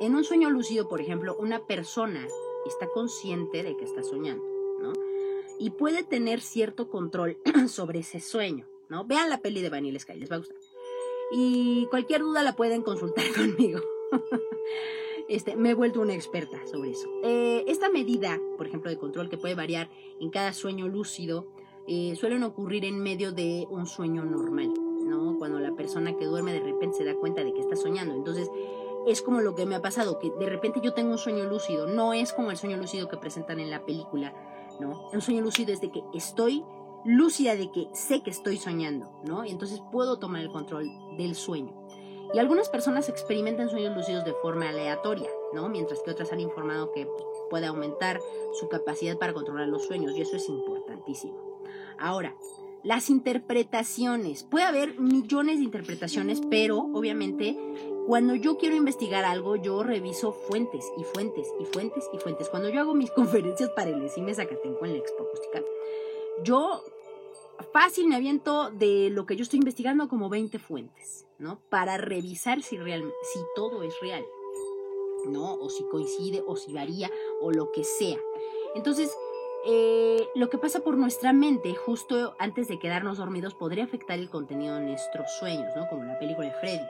en 0.00 0.14
un 0.14 0.24
sueño 0.24 0.50
lúcido, 0.50 0.88
por 0.88 1.00
ejemplo, 1.00 1.36
una 1.38 1.66
persona 1.66 2.26
está 2.66 2.88
consciente 2.88 3.62
de 3.62 3.76
que 3.76 3.84
está 3.84 4.02
soñando, 4.02 4.44
¿no? 4.80 4.92
Y 5.58 5.70
puede 5.70 6.02
tener 6.02 6.40
cierto 6.40 6.88
control 6.88 7.38
sobre 7.68 8.00
ese 8.00 8.20
sueño, 8.20 8.66
¿no? 8.88 9.04
Vean 9.04 9.30
la 9.30 9.38
peli 9.38 9.62
de 9.62 9.70
Vanilla 9.70 10.00
Sky, 10.00 10.14
les 10.14 10.30
va 10.30 10.36
a 10.36 10.38
gustar. 10.38 10.56
Y 11.32 11.86
cualquier 11.86 12.20
duda 12.20 12.42
la 12.42 12.56
pueden 12.56 12.82
consultar 12.82 13.24
conmigo. 13.36 13.80
Este, 15.26 15.56
me 15.56 15.70
he 15.70 15.74
vuelto 15.74 16.02
una 16.02 16.12
experta 16.12 16.60
sobre 16.66 16.90
eso. 16.90 17.08
Eh, 17.22 17.64
esta 17.66 17.88
medida, 17.88 18.38
por 18.58 18.66
ejemplo, 18.66 18.90
de 18.90 18.98
control 18.98 19.30
que 19.30 19.38
puede 19.38 19.54
variar 19.54 19.88
en 20.20 20.28
cada 20.28 20.52
sueño 20.52 20.86
lúcido, 20.86 21.46
eh, 21.86 22.14
suelen 22.16 22.42
ocurrir 22.42 22.84
en 22.84 23.02
medio 23.02 23.32
de 23.32 23.66
un 23.70 23.86
sueño 23.86 24.22
normal, 24.22 24.74
¿no? 25.06 25.38
Cuando 25.38 25.60
la 25.60 25.74
persona 25.74 26.14
que 26.16 26.26
duerme 26.26 26.52
de 26.52 26.60
repente 26.60 26.98
se 26.98 27.04
da 27.04 27.14
cuenta 27.14 27.42
de 27.42 27.54
que 27.54 27.60
está 27.60 27.74
soñando. 27.74 28.14
Entonces, 28.14 28.50
es 29.06 29.22
como 29.22 29.40
lo 29.40 29.54
que 29.54 29.66
me 29.66 29.74
ha 29.74 29.82
pasado, 29.82 30.18
que 30.18 30.30
de 30.30 30.48
repente 30.48 30.80
yo 30.82 30.94
tengo 30.94 31.12
un 31.12 31.18
sueño 31.18 31.44
lúcido, 31.44 31.86
no 31.86 32.12
es 32.12 32.32
como 32.32 32.50
el 32.50 32.56
sueño 32.56 32.76
lúcido 32.76 33.08
que 33.08 33.16
presentan 33.16 33.60
en 33.60 33.70
la 33.70 33.84
película, 33.84 34.34
¿no? 34.80 35.08
Un 35.12 35.20
sueño 35.20 35.42
lúcido 35.42 35.72
es 35.72 35.80
de 35.80 35.90
que 35.90 36.02
estoy 36.14 36.64
lúcida 37.04 37.56
de 37.56 37.70
que 37.70 37.88
sé 37.92 38.22
que 38.22 38.30
estoy 38.30 38.56
soñando, 38.56 39.20
¿no? 39.24 39.44
Y 39.44 39.50
entonces 39.50 39.82
puedo 39.92 40.18
tomar 40.18 40.42
el 40.42 40.50
control 40.50 40.90
del 41.16 41.34
sueño. 41.34 41.74
Y 42.32 42.38
algunas 42.38 42.68
personas 42.68 43.08
experimentan 43.08 43.70
sueños 43.70 43.96
lúcidos 43.96 44.24
de 44.24 44.32
forma 44.34 44.68
aleatoria, 44.68 45.30
¿no? 45.52 45.68
Mientras 45.68 46.02
que 46.02 46.10
otras 46.10 46.32
han 46.32 46.40
informado 46.40 46.90
que 46.92 47.08
puede 47.50 47.66
aumentar 47.66 48.20
su 48.58 48.68
capacidad 48.68 49.18
para 49.18 49.34
controlar 49.34 49.68
los 49.68 49.86
sueños, 49.86 50.16
y 50.16 50.22
eso 50.22 50.36
es 50.36 50.48
importantísimo. 50.48 51.60
Ahora, 51.98 52.34
las 52.82 53.08
interpretaciones. 53.08 54.44
Puede 54.44 54.64
haber 54.64 55.00
millones 55.00 55.58
de 55.58 55.64
interpretaciones, 55.64 56.40
pero 56.50 56.78
obviamente 56.78 57.56
cuando 58.06 58.34
yo 58.34 58.58
quiero 58.58 58.76
investigar 58.76 59.24
algo, 59.24 59.56
yo 59.56 59.82
reviso 59.82 60.32
fuentes 60.32 60.84
y 60.98 61.04
fuentes 61.04 61.48
y 61.58 61.64
fuentes 61.64 62.04
y 62.12 62.18
fuentes. 62.18 62.50
Cuando 62.50 62.68
yo 62.68 62.80
hago 62.80 62.94
mis 62.94 63.10
conferencias 63.12 63.70
para 63.70 63.90
el 63.90 64.04
ECIME 64.04 64.34
Zacatenco 64.34 64.84
en 64.84 64.92
la 64.92 64.98
Expo 64.98 65.22
Acústica, 65.22 65.62
yo 66.42 66.84
fácil 67.72 68.08
me 68.08 68.16
aviento 68.16 68.70
de 68.70 69.10
lo 69.10 69.26
que 69.26 69.36
yo 69.36 69.42
estoy 69.42 69.58
investigando 69.58 70.08
como 70.08 70.28
20 70.28 70.58
fuentes, 70.58 71.26
¿no? 71.38 71.60
Para 71.68 71.96
revisar 71.96 72.62
si, 72.62 72.76
real, 72.76 73.02
si 73.32 73.40
todo 73.54 73.82
es 73.82 73.94
real, 74.00 74.24
¿no? 75.26 75.54
O 75.54 75.68
si 75.68 75.84
coincide, 75.84 76.42
o 76.46 76.56
si 76.56 76.72
varía, 76.72 77.10
o 77.40 77.50
lo 77.50 77.70
que 77.72 77.84
sea. 77.84 78.18
Entonces, 78.74 79.16
eh, 79.66 80.28
lo 80.34 80.50
que 80.50 80.58
pasa 80.58 80.80
por 80.80 80.96
nuestra 80.98 81.32
mente 81.32 81.74
justo 81.74 82.34
antes 82.38 82.68
de 82.68 82.78
quedarnos 82.78 83.18
dormidos 83.18 83.54
podría 83.54 83.84
afectar 83.84 84.18
el 84.18 84.28
contenido 84.28 84.74
de 84.76 84.82
nuestros 84.82 85.30
sueños, 85.38 85.74
¿no? 85.74 85.88
Como 85.88 86.04
la 86.04 86.18
película 86.18 86.48
de 86.48 86.54
Freddy. 86.54 86.86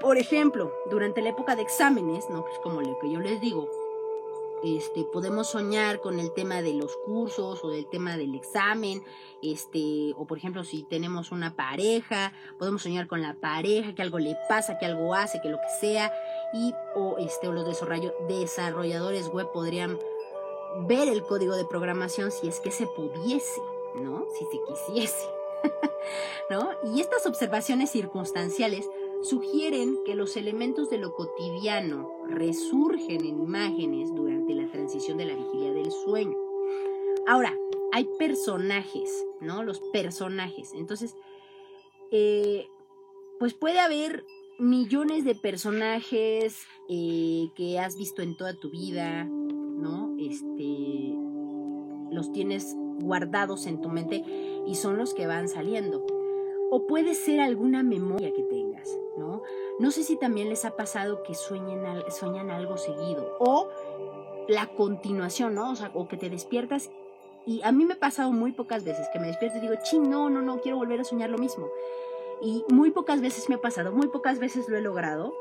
Por 0.00 0.18
ejemplo, 0.18 0.72
durante 0.90 1.22
la 1.22 1.30
época 1.30 1.56
de 1.56 1.62
exámenes, 1.62 2.28
¿no? 2.30 2.42
Pues 2.42 2.58
como 2.62 2.80
lo 2.80 2.98
que 2.98 3.10
yo 3.10 3.20
les 3.20 3.40
digo, 3.40 3.68
este, 4.64 5.04
podemos 5.04 5.48
soñar 5.48 6.00
con 6.00 6.18
el 6.18 6.32
tema 6.32 6.62
de 6.62 6.72
los 6.72 6.96
cursos 7.04 7.62
o 7.62 7.68
del 7.68 7.86
tema 7.86 8.16
del 8.16 8.34
examen, 8.34 9.02
este, 9.42 10.14
o 10.16 10.26
por 10.26 10.38
ejemplo 10.38 10.64
si 10.64 10.84
tenemos 10.84 11.32
una 11.32 11.54
pareja, 11.54 12.32
podemos 12.58 12.82
soñar 12.82 13.06
con 13.06 13.20
la 13.20 13.34
pareja, 13.34 13.94
que 13.94 14.00
algo 14.00 14.18
le 14.18 14.36
pasa, 14.48 14.78
que 14.78 14.86
algo 14.86 15.14
hace, 15.14 15.40
que 15.42 15.50
lo 15.50 15.58
que 15.58 15.68
sea, 15.80 16.12
y 16.54 16.72
o, 16.94 17.18
este, 17.18 17.48
o 17.48 17.52
los 17.52 17.66
desarrolladores 18.28 19.28
web 19.28 19.52
podrían 19.52 19.98
ver 20.86 21.08
el 21.08 21.22
código 21.22 21.56
de 21.56 21.66
programación 21.66 22.30
si 22.30 22.48
es 22.48 22.60
que 22.60 22.70
se 22.70 22.86
pudiese, 22.86 23.60
¿no? 23.96 24.26
Si 24.38 24.44
se 24.46 24.60
quisiese, 24.66 25.28
¿no? 26.50 26.70
Y 26.94 27.00
estas 27.00 27.26
observaciones 27.26 27.90
circunstanciales 27.90 28.88
sugieren 29.22 30.02
que 30.04 30.14
los 30.14 30.36
elementos 30.36 30.88
de 30.88 30.98
lo 30.98 31.12
cotidiano 31.12 32.13
resurgen 32.28 33.24
en 33.24 33.38
imágenes 33.40 34.14
durante 34.14 34.54
la 34.54 34.70
transición 34.70 35.18
de 35.18 35.26
la 35.26 35.34
vigilia 35.34 35.72
del 35.72 35.90
sueño. 35.90 36.36
Ahora, 37.26 37.56
hay 37.92 38.08
personajes, 38.18 39.24
¿no? 39.40 39.62
Los 39.62 39.80
personajes. 39.92 40.72
Entonces, 40.74 41.16
eh, 42.10 42.66
pues 43.38 43.54
puede 43.54 43.78
haber 43.78 44.24
millones 44.58 45.24
de 45.24 45.34
personajes 45.34 46.66
eh, 46.88 47.48
que 47.54 47.78
has 47.78 47.96
visto 47.96 48.22
en 48.22 48.36
toda 48.36 48.54
tu 48.54 48.70
vida, 48.70 49.24
¿no? 49.24 50.14
Este, 50.18 51.14
los 52.10 52.32
tienes 52.32 52.74
guardados 53.00 53.66
en 53.66 53.80
tu 53.80 53.88
mente 53.88 54.22
y 54.66 54.74
son 54.76 54.96
los 54.96 55.14
que 55.14 55.26
van 55.26 55.48
saliendo. 55.48 56.04
O 56.70 56.86
puede 56.86 57.14
ser 57.14 57.40
alguna 57.40 57.82
memoria 57.82 58.32
que 58.32 58.42
tengas, 58.42 58.63
¿no? 59.16 59.42
No 59.78 59.90
sé 59.90 60.02
si 60.02 60.16
también 60.16 60.48
les 60.48 60.64
ha 60.64 60.76
pasado 60.76 61.22
que 61.22 61.34
sueñen, 61.34 61.84
sueñan 62.10 62.50
algo 62.50 62.76
seguido 62.76 63.36
o 63.38 63.68
la 64.48 64.66
continuación, 64.68 65.54
¿no? 65.54 65.74
O 65.94 66.08
que 66.08 66.16
te 66.16 66.30
despiertas 66.30 66.90
y 67.46 67.60
a 67.62 67.72
mí 67.72 67.84
me 67.84 67.94
ha 67.94 67.98
pasado 67.98 68.32
muy 68.32 68.52
pocas 68.52 68.84
veces 68.84 69.06
que 69.12 69.18
me 69.18 69.26
despierto 69.26 69.58
y 69.58 69.60
digo, 69.60 69.74
ching, 69.82 70.08
no, 70.08 70.30
no, 70.30 70.40
no, 70.40 70.60
quiero 70.60 70.78
volver 70.78 71.00
a 71.00 71.04
soñar 71.04 71.30
lo 71.30 71.38
mismo. 71.38 71.68
Y 72.40 72.64
muy 72.68 72.90
pocas 72.90 73.20
veces 73.20 73.48
me 73.48 73.56
ha 73.56 73.60
pasado, 73.60 73.92
muy 73.92 74.08
pocas 74.08 74.38
veces 74.38 74.68
lo 74.68 74.76
he 74.76 74.80
logrado, 74.80 75.34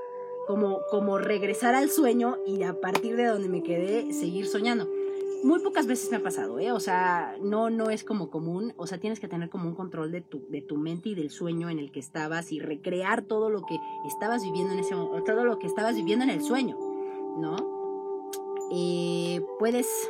como, 0.47 0.81
como 0.89 1.17
regresar 1.17 1.75
al 1.75 1.89
sueño 1.89 2.37
y 2.45 2.63
a 2.63 2.79
partir 2.79 3.15
de 3.15 3.25
donde 3.25 3.47
me 3.47 3.63
quedé 3.63 4.11
seguir 4.11 4.47
soñando. 4.47 4.87
Muy 5.43 5.59
pocas 5.59 5.87
veces 5.87 6.09
me 6.09 6.17
ha 6.17 6.23
pasado, 6.23 6.57
¿eh? 6.57 6.71
O 6.71 6.79
sea, 6.79 7.35
no, 7.41 7.69
no 7.69 7.89
es 7.89 8.05
como 8.05 8.29
común, 8.29 8.73
o 8.77 8.87
sea, 8.87 8.97
tienes 8.97 9.19
que 9.19 9.27
tener 9.27 9.49
como 9.49 9.67
un 9.67 9.75
control 9.75 10.11
de 10.11 10.21
tu, 10.21 10.47
de 10.49 10.61
tu 10.61 10.77
mente 10.77 11.09
y 11.09 11.15
del 11.15 11.29
sueño 11.29 11.69
en 11.69 11.79
el 11.79 11.91
que 11.91 11.99
estabas 11.99 12.51
y 12.53 12.59
recrear 12.59 13.23
todo 13.23 13.49
lo 13.49 13.65
que 13.65 13.77
estabas 14.07 14.43
viviendo 14.43 14.73
en 14.73 14.79
ese 14.79 14.95
momento, 14.95 15.23
todo 15.23 15.43
lo 15.43 15.59
que 15.59 15.67
estabas 15.67 15.95
viviendo 15.95 16.23
en 16.23 16.31
el 16.31 16.41
sueño, 16.41 16.77
¿no? 17.37 17.57
Eh, 18.71 19.41
puedes, 19.59 20.09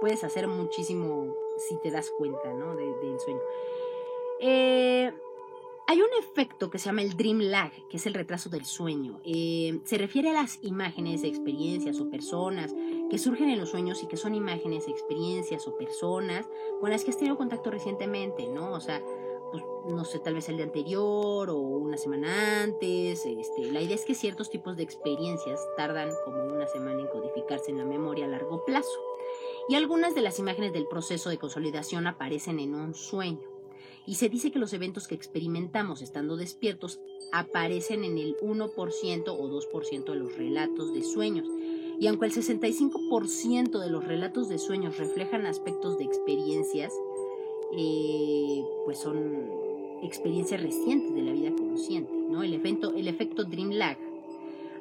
puedes 0.00 0.24
hacer 0.24 0.48
muchísimo 0.48 1.34
si 1.68 1.76
te 1.82 1.90
das 1.90 2.10
cuenta, 2.16 2.52
¿no? 2.54 2.74
del 2.74 3.20
sueño. 3.20 3.40
Eh, 4.40 5.12
hay 5.88 6.02
un 6.02 6.10
efecto 6.20 6.68
que 6.68 6.78
se 6.78 6.84
llama 6.84 7.00
el 7.00 7.16
dream 7.16 7.40
lag, 7.40 7.72
que 7.88 7.96
es 7.96 8.04
el 8.04 8.12
retraso 8.12 8.50
del 8.50 8.66
sueño. 8.66 9.20
Eh, 9.24 9.80
se 9.84 9.96
refiere 9.96 10.28
a 10.28 10.34
las 10.34 10.62
imágenes, 10.62 11.24
experiencias 11.24 11.98
o 11.98 12.10
personas 12.10 12.74
que 13.08 13.16
surgen 13.16 13.48
en 13.48 13.58
los 13.58 13.70
sueños 13.70 14.02
y 14.02 14.06
que 14.06 14.18
son 14.18 14.34
imágenes, 14.34 14.86
experiencias 14.86 15.66
o 15.66 15.78
personas 15.78 16.46
con 16.82 16.90
las 16.90 17.04
que 17.04 17.10
has 17.10 17.16
tenido 17.16 17.38
contacto 17.38 17.70
recientemente, 17.70 18.48
¿no? 18.48 18.72
O 18.72 18.80
sea, 18.80 19.02
pues, 19.50 19.64
no 19.88 20.04
sé, 20.04 20.18
tal 20.18 20.34
vez 20.34 20.50
el 20.50 20.56
día 20.56 20.66
anterior 20.66 21.48
o 21.48 21.56
una 21.56 21.96
semana 21.96 22.64
antes. 22.64 23.24
Este, 23.24 23.72
la 23.72 23.80
idea 23.80 23.94
es 23.94 24.04
que 24.04 24.14
ciertos 24.14 24.50
tipos 24.50 24.76
de 24.76 24.82
experiencias 24.82 25.58
tardan 25.78 26.10
como 26.26 26.44
una 26.44 26.66
semana 26.66 27.00
en 27.00 27.08
codificarse 27.08 27.70
en 27.70 27.78
la 27.78 27.86
memoria 27.86 28.26
a 28.26 28.28
largo 28.28 28.62
plazo. 28.66 29.00
Y 29.70 29.74
algunas 29.74 30.14
de 30.14 30.20
las 30.20 30.38
imágenes 30.38 30.74
del 30.74 30.86
proceso 30.86 31.30
de 31.30 31.38
consolidación 31.38 32.06
aparecen 32.06 32.58
en 32.58 32.74
un 32.74 32.94
sueño 32.94 33.57
y 34.08 34.14
se 34.14 34.30
dice 34.30 34.50
que 34.50 34.58
los 34.58 34.72
eventos 34.72 35.06
que 35.06 35.14
experimentamos 35.14 36.00
estando 36.00 36.38
despiertos 36.38 36.98
aparecen 37.30 38.04
en 38.04 38.16
el 38.16 38.38
1% 38.38 39.24
o 39.28 39.48
2% 39.50 40.04
de 40.04 40.14
los 40.14 40.34
relatos 40.34 40.94
de 40.94 41.02
sueños. 41.02 41.46
Y 42.00 42.06
aunque 42.06 42.24
el 42.24 42.32
65% 42.32 43.78
de 43.78 43.90
los 43.90 44.02
relatos 44.02 44.48
de 44.48 44.58
sueños 44.58 44.96
reflejan 44.96 45.44
aspectos 45.44 45.98
de 45.98 46.04
experiencias, 46.04 46.90
eh, 47.76 48.62
pues 48.86 48.98
son 48.98 49.50
experiencias 50.02 50.62
recientes 50.62 51.14
de 51.14 51.20
la 51.20 51.32
vida 51.32 51.50
consciente. 51.54 52.10
¿no? 52.30 52.42
El, 52.42 52.54
efecto, 52.54 52.94
el 52.94 53.08
efecto 53.08 53.44
Dream 53.44 53.72
Lag 53.72 53.98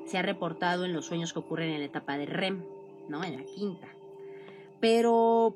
se 0.05 0.17
ha 0.17 0.21
reportado 0.21 0.85
en 0.85 0.93
los 0.93 1.05
sueños 1.05 1.33
que 1.33 1.39
ocurren 1.39 1.71
en 1.71 1.79
la 1.79 1.85
etapa 1.87 2.17
de 2.17 2.27
REM, 2.27 2.63
¿no? 3.09 3.25
en 3.25 3.35
la 3.35 3.43
quinta. 3.43 3.89
Pero 4.79 5.53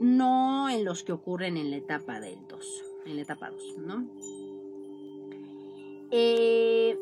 no 0.00 0.70
en 0.70 0.86
los 0.86 1.02
que 1.02 1.12
ocurren 1.12 1.58
en 1.58 1.70
la 1.70 1.76
etapa 1.76 2.18
del 2.18 2.38
2 2.48 2.93
en 3.06 3.16
la 3.16 3.22
etapa 3.22 3.50
2, 3.50 3.78
¿no? 3.78 4.06
Eh, 6.10 6.96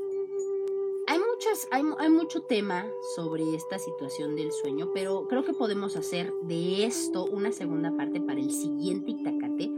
hay, 1.07 1.19
muchas, 1.19 1.69
hay, 1.71 2.09
mucho 2.09 2.43
tema 2.43 2.87
sobre 3.15 3.55
esta 3.55 3.79
situación 3.79 4.37
del 4.37 4.53
sueño, 4.53 4.91
pero 4.95 5.27
creo 5.29 5.45
que 5.45 5.53
podemos 5.53 5.97
hacer 5.97 6.33
de 6.43 6.87
esto 6.87 7.25
una 7.27 7.53
segunda 7.53 7.95
parte 7.95 8.21
para 8.21 8.41
el 8.41 8.51
siguiente 8.51 9.11
Itacate, 9.11 9.71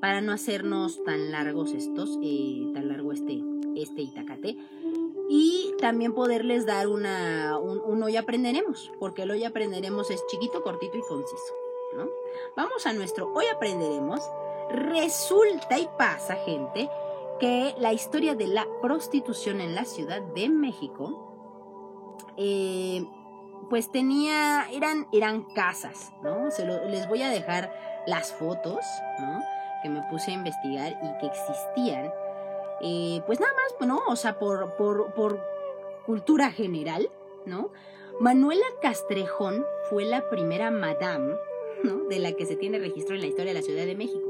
para 0.00 0.20
no 0.20 0.32
hacernos 0.32 1.02
tan 1.02 1.32
largos 1.32 1.72
estos, 1.72 2.18
eh, 2.22 2.70
tan 2.74 2.88
largo 2.88 3.12
este, 3.12 3.42
este 3.74 4.02
Itacate. 4.02 4.56
Y 5.28 5.74
también 5.80 6.14
poderles 6.14 6.66
dar 6.66 6.86
una, 6.86 7.58
un, 7.58 7.80
un 7.80 8.02
hoy 8.04 8.16
aprenderemos, 8.16 8.92
porque 9.00 9.22
el 9.22 9.32
hoy 9.32 9.42
aprenderemos 9.42 10.12
es 10.12 10.24
chiquito, 10.28 10.62
cortito 10.62 10.96
y 10.96 11.02
conciso. 11.02 11.54
¿no? 11.96 12.08
Vamos 12.56 12.86
a 12.86 12.92
nuestro 12.92 13.32
hoy 13.32 13.46
aprenderemos 13.46 14.20
Resulta 14.70 15.78
y 15.78 15.88
pasa, 15.96 16.34
gente, 16.36 16.90
que 17.38 17.74
la 17.78 17.92
historia 17.92 18.34
de 18.34 18.46
la 18.46 18.66
prostitución 18.82 19.60
en 19.60 19.74
la 19.74 19.84
Ciudad 19.84 20.22
de 20.22 20.48
México, 20.48 22.24
eh, 22.36 23.04
pues 23.70 23.90
tenía, 23.90 24.66
eran, 24.72 25.06
eran 25.12 25.44
casas, 25.54 26.12
¿no? 26.22 26.50
Se 26.50 26.66
les 26.66 27.08
voy 27.08 27.22
a 27.22 27.30
dejar 27.30 27.72
las 28.06 28.32
fotos, 28.32 28.84
¿no? 29.20 29.40
Que 29.82 29.88
me 29.88 30.02
puse 30.10 30.30
a 30.30 30.34
investigar 30.34 30.98
y 31.02 31.18
que 31.18 31.26
existían. 31.26 32.12
Eh, 32.80 33.22
pues 33.26 33.40
nada 33.40 33.52
más, 33.52 33.74
bueno, 33.78 34.00
o 34.08 34.16
sea, 34.16 34.38
por, 34.38 34.76
por, 34.76 35.12
por 35.14 35.40
cultura 36.04 36.50
general, 36.50 37.10
¿no? 37.44 37.70
Manuela 38.18 38.64
Castrejón 38.80 39.64
fue 39.90 40.04
la 40.04 40.28
primera 40.28 40.70
madame, 40.70 41.34
¿no? 41.84 42.04
De 42.08 42.18
la 42.18 42.32
que 42.32 42.46
se 42.46 42.56
tiene 42.56 42.78
registro 42.78 43.14
en 43.14 43.20
la 43.20 43.26
historia 43.26 43.52
de 43.52 43.60
la 43.60 43.64
Ciudad 43.64 43.84
de 43.84 43.94
México 43.94 44.25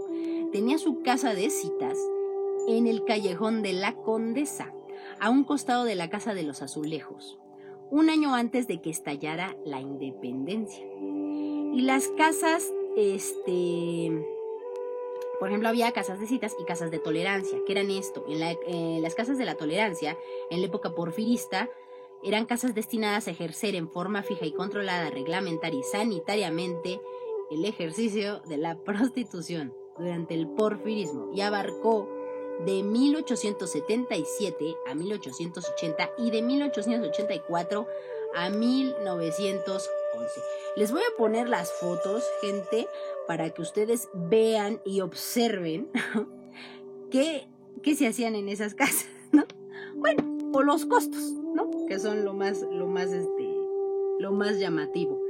tenía 0.57 0.79
su 0.79 1.03
casa 1.03 1.35
de 1.35 1.51
citas 1.51 1.99
en 2.67 2.87
el 2.87 3.05
callejón 3.05 3.61
de 3.61 3.75
la 3.75 3.95
Condesa, 3.95 4.73
a 5.21 5.29
un 5.29 5.45
costado 5.45 5.85
de 5.85 5.97
la 5.97 6.09
Casa 6.09 6.33
de 6.33 6.45
los 6.45 6.63
Azulejos, 6.63 7.39
un 7.91 8.09
año 8.09 8.35
antes 8.35 8.67
de 8.67 8.81
que 8.81 8.89
estallara 8.89 9.55
la 9.67 9.83
independencia. 9.83 10.83
Y 10.99 11.83
las 11.83 12.09
casas, 12.09 12.73
este, 12.97 14.11
por 15.39 15.49
ejemplo, 15.51 15.69
había 15.69 15.93
casas 15.93 16.21
de 16.21 16.27
citas 16.27 16.57
y 16.59 16.65
casas 16.65 16.91
de 16.91 17.01
tolerancia, 17.01 17.59
que 17.67 17.73
eran 17.73 17.91
esto. 17.91 18.25
En, 18.27 19.03
las 19.03 19.15
casas 19.15 19.37
de 19.37 19.45
la 19.45 19.57
tolerancia, 19.57 20.17
en 20.51 20.63
la 20.63 20.69
época 20.69 20.95
porfirista, 20.95 21.69
eran 22.25 22.47
casas 22.47 22.75
destinadas 22.75 23.29
a 23.29 23.33
ejercer 23.33 23.75
en 23.75 23.91
forma 23.91 24.23
fija 24.23 24.47
y 24.47 24.53
controlada, 24.53 25.11
reglamentaria 25.11 25.81
y 25.81 25.83
sanitariamente 25.83 26.99
el 27.51 27.67
ejercicio 27.67 28.41
de 28.49 28.57
la 28.57 28.79
prostitución 28.79 29.75
durante 29.99 30.35
el 30.35 30.49
porfirismo 30.49 31.31
y 31.35 31.41
abarcó 31.41 32.09
de 32.65 32.83
1877 32.83 34.77
a 34.87 34.95
1880 34.95 36.11
y 36.19 36.31
de 36.31 36.43
1884 36.43 37.87
a 38.35 38.51
1911. 38.51 39.89
Les 40.77 40.93
voy 40.93 41.03
a 41.03 41.17
poner 41.17 41.49
las 41.49 41.73
fotos, 41.73 42.25
gente, 42.41 42.89
para 43.27 43.51
que 43.51 43.63
ustedes 43.63 44.09
vean 44.15 44.81
y 44.85 45.01
observen 45.01 45.91
qué, 47.11 47.49
qué 47.83 47.95
se 47.95 48.07
hacían 48.07 48.35
en 48.35 48.49
esas 48.49 48.75
casas, 48.75 49.09
¿no? 49.33 49.45
Bueno, 49.95 50.25
o 50.53 50.63
los 50.63 50.87
costos, 50.87 51.33
¿no? 51.55 51.87
Que 51.87 51.99
son 51.99 52.25
lo 52.25 52.35
más, 52.35 52.63
lo 52.63 52.87
más, 52.87 53.11
este, 53.13 53.55
lo 54.19 54.33
más 54.33 54.59
llamativo. 54.59 55.26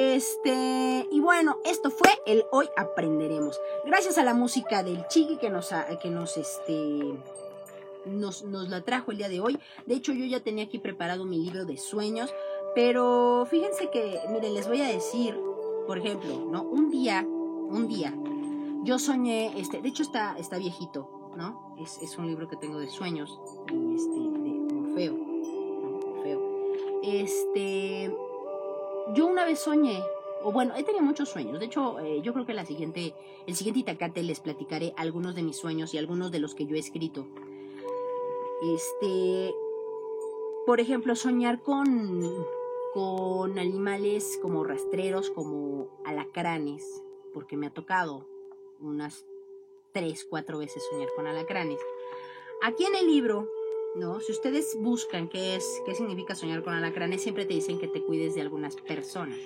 Este, 0.00 1.08
y 1.10 1.18
bueno, 1.18 1.58
esto 1.64 1.90
fue 1.90 2.08
el 2.24 2.44
Hoy 2.52 2.68
Aprenderemos. 2.76 3.60
Gracias 3.84 4.16
a 4.16 4.22
la 4.22 4.32
música 4.32 4.84
del 4.84 5.04
Chiqui 5.08 5.38
que 5.38 5.50
nos, 5.50 5.74
que 6.00 6.08
nos, 6.08 6.36
este, 6.36 7.18
nos, 8.04 8.44
nos 8.44 8.68
la 8.68 8.82
trajo 8.82 9.10
el 9.10 9.18
día 9.18 9.28
de 9.28 9.40
hoy. 9.40 9.58
De 9.86 9.96
hecho, 9.96 10.12
yo 10.12 10.24
ya 10.24 10.38
tenía 10.38 10.66
aquí 10.66 10.78
preparado 10.78 11.24
mi 11.24 11.38
libro 11.38 11.64
de 11.64 11.76
sueños, 11.78 12.32
pero 12.76 13.44
fíjense 13.50 13.90
que, 13.90 14.20
miren, 14.30 14.54
les 14.54 14.68
voy 14.68 14.82
a 14.82 14.86
decir, 14.86 15.36
por 15.88 15.98
ejemplo, 15.98 16.46
¿no? 16.48 16.62
Un 16.62 16.90
día, 16.90 17.26
un 17.26 17.88
día, 17.88 18.14
yo 18.84 19.00
soñé, 19.00 19.58
este, 19.60 19.82
de 19.82 19.88
hecho 19.88 20.04
está, 20.04 20.38
está 20.38 20.58
viejito, 20.58 21.32
¿no? 21.36 21.74
Es, 21.76 21.98
es 22.02 22.16
un 22.18 22.28
libro 22.28 22.46
que 22.46 22.56
tengo 22.56 22.78
de 22.78 22.88
sueños, 22.88 23.40
este, 23.66 24.14
de 24.14 24.74
Morfeo, 24.74 25.14
¿no? 25.14 25.90
Morfeo. 25.90 26.40
Este, 27.02 28.14
yo 29.14 29.26
una 29.26 29.44
vez 29.44 29.60
soñé, 29.60 30.02
o 30.42 30.52
bueno, 30.52 30.74
he 30.76 30.84
tenido 30.84 31.04
muchos 31.04 31.28
sueños. 31.28 31.58
De 31.58 31.66
hecho, 31.66 31.98
eh, 32.00 32.20
yo 32.22 32.32
creo 32.32 32.46
que 32.46 32.54
la 32.54 32.64
siguiente, 32.64 33.14
el 33.46 33.56
siguiente 33.56 33.80
Itacate 33.80 34.22
les 34.22 34.40
platicaré 34.40 34.94
algunos 34.96 35.34
de 35.34 35.42
mis 35.42 35.56
sueños 35.56 35.94
y 35.94 35.98
algunos 35.98 36.30
de 36.30 36.38
los 36.38 36.54
que 36.54 36.66
yo 36.66 36.76
he 36.76 36.78
escrito. 36.78 37.26
Este, 38.74 39.54
por 40.66 40.80
ejemplo, 40.80 41.14
soñar 41.16 41.62
con, 41.62 42.22
con 42.92 43.58
animales 43.58 44.38
como 44.42 44.64
rastreros, 44.64 45.30
como 45.30 45.88
alacranes, 46.04 47.02
porque 47.32 47.56
me 47.56 47.66
ha 47.66 47.70
tocado 47.70 48.26
unas 48.80 49.26
tres, 49.92 50.26
cuatro 50.28 50.58
veces 50.58 50.82
soñar 50.90 51.08
con 51.16 51.26
alacranes. 51.26 51.80
Aquí 52.62 52.84
en 52.84 52.96
el 52.96 53.06
libro 53.06 53.48
¿no? 53.96 54.20
Si 54.20 54.32
ustedes 54.32 54.76
buscan 54.80 55.28
qué 55.28 55.56
es, 55.56 55.82
qué 55.86 55.94
significa 55.94 56.34
soñar 56.34 56.62
con 56.62 56.74
alacranes, 56.74 57.22
siempre 57.22 57.44
te 57.46 57.54
dicen 57.54 57.78
que 57.78 57.88
te 57.88 58.02
cuides 58.02 58.34
de 58.34 58.42
algunas 58.42 58.76
personas. 58.76 59.38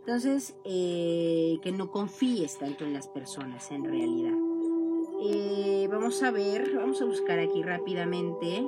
Entonces, 0.00 0.54
eh, 0.64 1.58
que 1.62 1.72
no 1.72 1.90
confíes 1.90 2.58
tanto 2.58 2.84
en 2.84 2.92
las 2.94 3.08
personas 3.08 3.70
en 3.70 3.84
realidad. 3.84 4.34
Eh, 5.22 5.86
vamos 5.90 6.22
a 6.22 6.30
ver, 6.30 6.74
vamos 6.74 7.02
a 7.02 7.04
buscar 7.04 7.38
aquí 7.38 7.62
rápidamente 7.62 8.66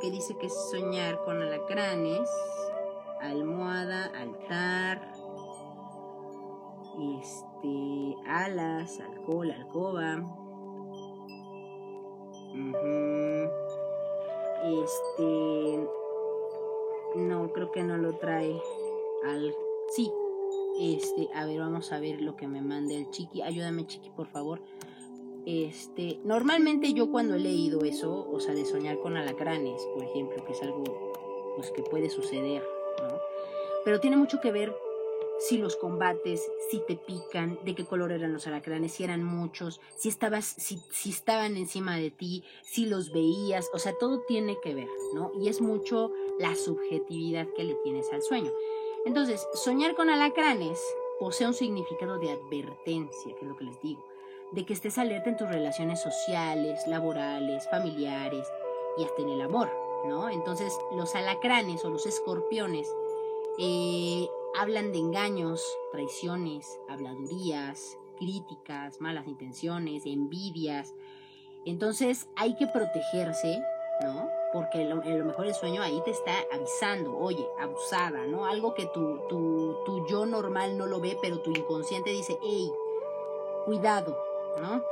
que 0.00 0.10
dice 0.10 0.36
que 0.38 0.46
es 0.46 0.70
soñar 0.70 1.22
con 1.24 1.42
alacranes, 1.42 2.28
almohada, 3.20 4.06
altar, 4.06 5.12
este, 7.18 8.16
alas, 8.26 8.98
alcohol, 9.00 9.50
alcoba. 9.50 10.24
Este, 14.64 15.88
no, 17.16 17.52
creo 17.52 17.70
que 17.70 17.82
no 17.82 17.96
lo 17.96 18.14
trae 18.16 18.60
al, 19.24 19.54
sí, 19.90 20.12
este, 20.78 21.28
a 21.34 21.46
ver, 21.46 21.60
vamos 21.60 21.92
a 21.92 22.00
ver 22.00 22.20
lo 22.20 22.36
que 22.36 22.46
me 22.46 22.62
mande 22.62 22.96
el 22.96 23.10
chiqui. 23.10 23.42
Ayúdame, 23.42 23.86
chiqui, 23.86 24.10
por 24.10 24.28
favor. 24.28 24.62
Este, 25.46 26.20
normalmente 26.24 26.92
yo 26.92 27.10
cuando 27.10 27.34
he 27.34 27.38
leído 27.38 27.80
eso, 27.84 28.28
o 28.30 28.40
sea, 28.40 28.54
de 28.54 28.64
soñar 28.64 28.98
con 29.00 29.16
alacranes, 29.16 29.82
por 29.94 30.04
ejemplo, 30.04 30.44
que 30.44 30.52
es 30.52 30.62
algo 30.62 30.84
pues 31.56 31.70
que 31.70 31.82
puede 31.82 32.10
suceder, 32.10 32.62
¿no? 33.02 33.18
Pero 33.84 34.00
tiene 34.00 34.16
mucho 34.16 34.40
que 34.40 34.52
ver 34.52 34.74
si 35.40 35.56
los 35.56 35.76
combates, 35.76 36.48
si 36.70 36.80
te 36.86 36.96
pican, 36.96 37.58
de 37.64 37.74
qué 37.74 37.86
color 37.86 38.12
eran 38.12 38.32
los 38.32 38.46
alacranes, 38.46 38.92
si 38.92 39.04
eran 39.04 39.24
muchos, 39.24 39.80
si 39.96 40.08
estabas, 40.08 40.44
si, 40.44 40.78
si 40.90 41.10
estaban 41.10 41.56
encima 41.56 41.96
de 41.96 42.10
ti, 42.10 42.44
si 42.62 42.86
los 42.86 43.10
veías, 43.10 43.70
o 43.72 43.78
sea, 43.78 43.94
todo 43.98 44.20
tiene 44.28 44.58
que 44.62 44.74
ver, 44.74 44.88
¿no? 45.14 45.32
Y 45.40 45.48
es 45.48 45.60
mucho 45.62 46.12
la 46.38 46.54
subjetividad 46.54 47.48
que 47.56 47.64
le 47.64 47.74
tienes 47.76 48.12
al 48.12 48.22
sueño. 48.22 48.52
Entonces, 49.06 49.46
soñar 49.54 49.94
con 49.94 50.10
alacranes 50.10 50.78
posee 51.18 51.46
un 51.46 51.54
significado 51.54 52.18
de 52.18 52.32
advertencia, 52.32 53.34
que 53.34 53.40
es 53.40 53.48
lo 53.48 53.56
que 53.56 53.64
les 53.64 53.80
digo, 53.80 54.04
de 54.52 54.66
que 54.66 54.74
estés 54.74 54.98
alerta 54.98 55.30
en 55.30 55.38
tus 55.38 55.48
relaciones 55.48 56.02
sociales, 56.02 56.80
laborales, 56.86 57.68
familiares 57.70 58.46
y 58.98 59.04
hasta 59.04 59.22
en 59.22 59.30
el 59.30 59.40
amor, 59.40 59.70
¿no? 60.06 60.28
Entonces, 60.28 60.78
los 60.94 61.14
alacranes 61.14 61.82
o 61.84 61.90
los 61.90 62.04
escorpiones 62.04 62.94
eh, 63.58 64.28
hablan 64.60 64.92
de 64.92 64.98
engaños, 64.98 65.64
traiciones, 65.90 66.78
habladurías, 66.88 67.96
críticas, 68.18 69.00
malas 69.00 69.26
intenciones, 69.26 70.04
envidias. 70.04 70.94
Entonces, 71.64 72.28
hay 72.36 72.54
que 72.56 72.66
protegerse, 72.66 73.62
¿no? 74.02 74.28
porque 74.52 74.84
lo, 74.84 74.96
lo, 74.96 75.24
mejor 75.24 75.46
el 75.46 75.54
sueño 75.54 75.80
ahí 75.82 76.00
te 76.04 76.10
está 76.10 76.32
avisando, 76.52 77.16
oye, 77.16 77.46
abusada, 77.60 78.26
¿no? 78.26 78.46
Algo 78.46 78.74
que 78.74 78.86
tu, 78.86 79.20
tu, 79.28 79.76
tu 79.84 80.06
yo 80.08 80.26
normal 80.26 80.76
no 80.76 80.86
lo 80.86 81.00
ve, 81.00 81.16
pero 81.22 81.40
tu 81.40 81.50
inconsciente 81.50 82.10
dice, 82.10 82.36
hey, 82.42 82.70
cuidado, 83.64 84.18
¿no? 84.60 84.82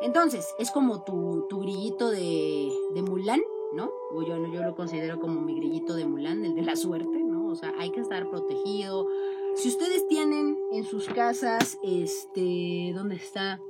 Entonces, 0.00 0.54
es 0.58 0.70
como 0.70 1.04
tu, 1.04 1.46
tu 1.48 1.60
grillito 1.60 2.10
de, 2.10 2.72
de 2.92 3.02
Mulan, 3.02 3.42
¿no? 3.74 3.90
O 4.12 4.22
yo, 4.22 4.36
yo 4.46 4.62
lo 4.62 4.74
considero 4.74 5.20
como 5.20 5.40
mi 5.40 5.54
grillito 5.54 5.94
de 5.94 6.06
Mulan, 6.06 6.44
el 6.44 6.54
de 6.54 6.62
la 6.62 6.76
suerte. 6.76 7.13
O 7.54 7.56
sea, 7.56 7.72
hay 7.78 7.92
que 7.92 8.00
estar 8.00 8.28
protegido. 8.28 9.06
Si 9.54 9.68
ustedes 9.68 10.08
tienen 10.08 10.58
en 10.72 10.84
sus 10.84 11.06
casas, 11.06 11.78
este, 11.84 12.92
¿dónde 12.92 13.14
está? 13.14 13.60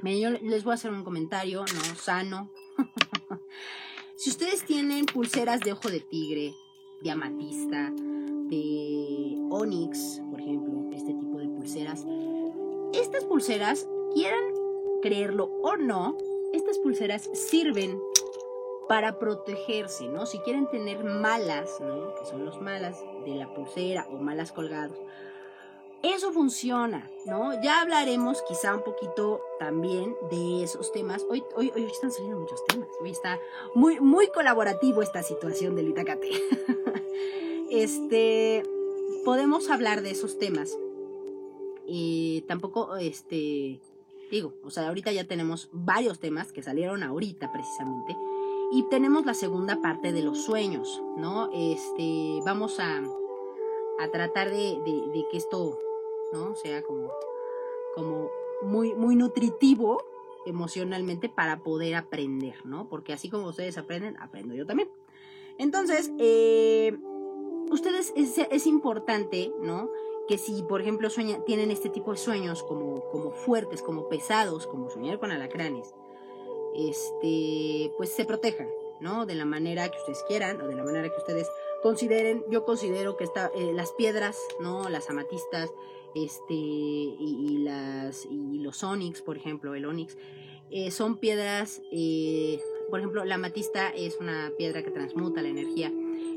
yo 0.00 0.30
les 0.30 0.62
voy 0.62 0.72
a 0.72 0.74
hacer 0.74 0.92
un 0.92 1.02
comentario, 1.02 1.60
¿no? 1.60 1.94
Sano. 1.96 2.50
Si 4.16 4.30
ustedes 4.30 4.64
tienen 4.64 5.06
pulseras 5.06 5.60
de 5.60 5.72
ojo 5.72 5.90
de 5.90 5.98
tigre, 5.98 6.54
de 7.02 7.10
amatista, 7.10 7.92
de 7.92 9.36
onix, 9.50 10.22
por 10.30 10.40
ejemplo, 10.40 10.88
este 10.94 11.12
tipo 11.14 11.36
de 11.38 11.48
pulseras, 11.48 12.06
estas 12.94 13.24
pulseras, 13.24 13.88
quieran 14.14 14.44
creerlo 15.02 15.50
o 15.62 15.76
no, 15.76 16.16
estas 16.52 16.78
pulseras 16.78 17.28
sirven 17.34 17.98
para 18.88 19.18
protegerse, 19.18 20.08
¿no? 20.08 20.26
Si 20.26 20.38
quieren 20.40 20.66
tener 20.68 21.04
malas, 21.04 21.80
¿no? 21.80 22.14
Que 22.14 22.26
son 22.26 22.44
los 22.44 22.60
malas 22.60 23.02
de 23.24 23.34
la 23.34 23.52
pulsera 23.52 24.06
o 24.10 24.16
malas 24.18 24.52
colgados, 24.52 24.98
eso 26.04 26.32
funciona, 26.32 27.10
¿no? 27.24 27.60
Ya 27.62 27.80
hablaremos 27.80 28.42
quizá 28.42 28.74
un 28.74 28.82
poquito 28.82 29.40
también 29.58 30.14
de 30.30 30.62
esos 30.62 30.92
temas. 30.92 31.24
Hoy, 31.30 31.42
hoy, 31.56 31.72
hoy 31.74 31.84
están 31.84 32.12
saliendo 32.12 32.38
muchos 32.38 32.62
temas. 32.66 32.88
Hoy 33.00 33.10
está 33.10 33.40
muy, 33.74 33.98
muy 34.00 34.28
colaborativo 34.28 35.00
esta 35.00 35.22
situación 35.22 35.74
del 35.74 35.88
Itacate. 35.88 36.30
este, 37.70 38.64
podemos 39.24 39.70
hablar 39.70 40.02
de 40.02 40.10
esos 40.10 40.38
temas. 40.38 40.76
Y 41.86 42.42
tampoco, 42.42 42.96
este, 42.96 43.80
digo, 44.30 44.52
o 44.62 44.70
sea, 44.70 44.88
ahorita 44.88 45.10
ya 45.10 45.24
tenemos 45.24 45.70
varios 45.72 46.18
temas 46.18 46.52
que 46.52 46.62
salieron 46.62 47.02
ahorita 47.02 47.50
precisamente. 47.50 48.14
Y 48.74 48.82
tenemos 48.82 49.24
la 49.24 49.34
segunda 49.34 49.80
parte 49.80 50.12
de 50.12 50.20
los 50.20 50.42
sueños, 50.42 51.00
¿no? 51.16 51.48
Este, 51.52 52.40
vamos 52.44 52.80
a, 52.80 53.04
a 54.00 54.08
tratar 54.10 54.50
de, 54.50 54.80
que 55.30 55.36
esto 55.36 55.78
¿no? 56.32 56.56
Sea 56.56 56.82
como, 56.82 57.08
como 57.94 58.30
muy, 58.62 58.92
muy 58.94 59.14
nutritivo 59.14 60.02
emocionalmente 60.44 61.28
para 61.28 61.60
poder 61.60 61.94
aprender, 61.94 62.66
¿no? 62.66 62.88
Porque 62.88 63.12
así 63.12 63.30
como 63.30 63.46
ustedes 63.46 63.78
aprenden, 63.78 64.16
aprendo 64.20 64.56
yo 64.56 64.66
también. 64.66 64.88
Entonces, 65.56 66.10
eh, 66.18 66.98
ustedes 67.70 68.12
es, 68.16 68.66
importante, 68.66 69.52
¿no? 69.60 69.88
Que 70.26 70.36
si, 70.36 70.64
por 70.64 70.80
ejemplo, 70.80 71.10
tienen 71.46 71.70
este 71.70 71.90
tipo 71.90 72.10
de 72.10 72.16
sueños 72.16 72.64
como, 72.64 73.08
como 73.12 73.30
fuertes, 73.30 73.82
como 73.82 74.08
pesados, 74.08 74.66
como 74.66 74.90
soñar 74.90 75.20
con 75.20 75.30
alacranes, 75.30 75.94
este, 76.76 77.92
pues 77.96 78.10
se 78.10 78.24
protejan, 78.24 78.68
¿no? 79.00 79.26
De 79.26 79.34
la 79.34 79.44
manera 79.44 79.88
que 79.88 79.98
ustedes 79.98 80.24
quieran 80.26 80.60
o 80.60 80.66
de 80.68 80.74
la 80.74 80.84
manera 80.84 81.08
que 81.08 81.16
ustedes 81.18 81.48
consideren. 81.82 82.44
Yo 82.50 82.64
considero 82.64 83.16
que 83.16 83.24
está, 83.24 83.50
eh, 83.54 83.72
las 83.74 83.92
piedras, 83.92 84.38
¿no? 84.60 84.88
Las 84.88 85.10
amatistas, 85.10 85.70
este, 86.14 86.54
y, 86.54 87.58
las, 87.58 88.24
y 88.26 88.58
los 88.58 88.82
Onyx, 88.82 89.22
por 89.22 89.36
ejemplo, 89.36 89.74
el 89.74 89.84
Onyx, 89.84 90.16
eh, 90.70 90.90
son 90.90 91.18
piedras, 91.18 91.82
eh, 91.92 92.60
por 92.90 93.00
ejemplo, 93.00 93.24
la 93.24 93.34
amatista 93.34 93.90
es 93.90 94.18
una 94.18 94.52
piedra 94.56 94.82
que 94.82 94.90
transmuta 94.90 95.42
la 95.42 95.48
energía, 95.48 95.92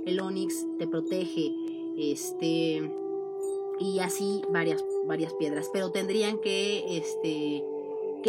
el 0.05 0.19
Onyx 0.19 0.65
te 0.77 0.87
protege, 0.87 1.51
este, 1.97 2.91
y 3.79 3.99
así 3.99 4.41
varias, 4.49 4.83
varias 5.05 5.33
piedras, 5.33 5.69
pero 5.71 5.91
tendrían 5.91 6.39
que, 6.39 6.97
este, 6.97 7.63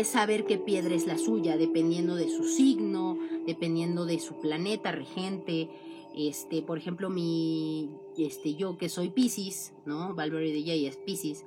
saber 0.04 0.44
qué 0.44 0.58
piedra 0.58 0.94
es 0.94 1.06
la 1.06 1.18
suya, 1.18 1.56
dependiendo 1.56 2.16
de 2.16 2.28
su 2.28 2.44
signo, 2.44 3.18
dependiendo 3.46 4.04
de 4.06 4.18
su 4.20 4.40
planeta 4.40 4.92
regente, 4.92 5.68
este, 6.16 6.62
por 6.62 6.78
ejemplo, 6.78 7.10
mi, 7.10 7.90
este, 8.16 8.54
yo 8.54 8.76
que 8.78 8.88
soy 8.88 9.10
Pisces, 9.10 9.72
¿no? 9.86 10.14
Valverde 10.14 10.52
de 10.52 10.62
Jay 10.62 10.86
es 10.86 10.96
Pisces, 10.96 11.44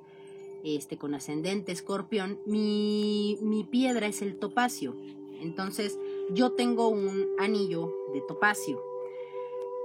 este, 0.64 0.98
con 0.98 1.14
ascendente 1.14 1.72
escorpión, 1.72 2.40
mi, 2.46 3.38
mi 3.42 3.64
piedra 3.64 4.08
es 4.08 4.22
el 4.22 4.38
topacio. 4.38 4.96
Entonces, 5.42 5.98
yo 6.32 6.52
tengo 6.52 6.88
un 6.88 7.28
anillo 7.40 7.94
de 8.14 8.22
topacio. 8.22 8.82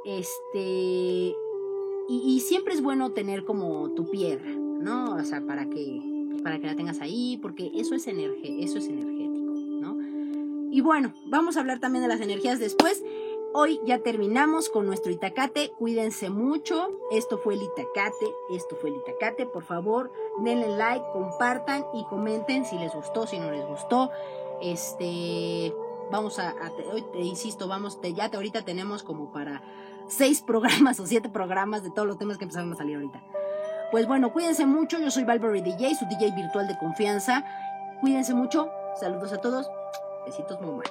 Este, 0.04 1.34
y, 2.08 2.40
siempre 2.40 2.74
es 2.74 2.82
bueno 2.82 3.10
tener 3.10 3.44
como 3.44 3.90
tu 3.94 4.08
piedra, 4.08 4.48
¿no? 4.48 5.16
O 5.16 5.24
sea, 5.24 5.44
para 5.44 5.68
que, 5.68 6.00
para 6.46 6.60
que 6.60 6.66
la 6.68 6.76
tengas 6.76 7.00
ahí, 7.00 7.40
porque 7.42 7.72
eso 7.74 7.96
es 7.96 8.06
energía, 8.06 8.64
eso 8.64 8.78
es 8.78 8.86
energético, 8.86 9.52
¿no? 9.80 9.96
Y 10.70 10.80
bueno, 10.80 11.12
vamos 11.26 11.56
a 11.56 11.60
hablar 11.60 11.80
también 11.80 12.04
de 12.04 12.08
las 12.08 12.20
energías 12.20 12.60
después. 12.60 13.02
Hoy 13.52 13.80
ya 13.84 13.98
terminamos 13.98 14.68
con 14.68 14.86
nuestro 14.86 15.10
Itacate. 15.10 15.72
Cuídense 15.76 16.30
mucho. 16.30 17.00
Esto 17.10 17.38
fue 17.38 17.54
el 17.54 17.62
Itacate. 17.64 18.32
Esto 18.50 18.76
fue 18.76 18.90
el 18.90 18.96
Itacate. 18.98 19.46
Por 19.46 19.64
favor, 19.64 20.12
denle 20.44 20.68
like, 20.68 21.04
compartan 21.12 21.84
y 21.92 22.04
comenten 22.04 22.64
si 22.64 22.78
les 22.78 22.94
gustó, 22.94 23.26
si 23.26 23.40
no 23.40 23.50
les 23.50 23.66
gustó. 23.66 24.12
Este, 24.62 25.74
vamos 26.12 26.38
a, 26.38 26.54
hoy 26.92 27.04
te 27.10 27.18
insisto, 27.22 27.66
vamos, 27.66 27.98
ya 28.14 28.30
te, 28.30 28.36
ahorita 28.36 28.64
tenemos 28.64 29.02
como 29.02 29.32
para 29.32 29.64
seis 30.06 30.42
programas 30.46 31.00
o 31.00 31.08
siete 31.08 31.28
programas 31.28 31.82
de 31.82 31.90
todos 31.90 32.06
los 32.06 32.18
temas 32.18 32.38
que 32.38 32.44
empezaron 32.44 32.72
a 32.72 32.76
salir 32.76 32.94
ahorita. 32.94 33.20
Pues 33.90 34.06
bueno, 34.06 34.32
cuídense 34.32 34.66
mucho. 34.66 34.98
Yo 34.98 35.10
soy 35.10 35.24
Valverde 35.24 35.62
DJ, 35.62 35.94
su 35.94 36.06
DJ 36.06 36.32
virtual 36.32 36.66
de 36.66 36.76
confianza. 36.76 37.44
Cuídense 38.00 38.34
mucho. 38.34 38.70
Saludos 38.98 39.32
a 39.32 39.38
todos. 39.38 39.70
Besitos, 40.26 40.60
muy. 40.60 40.84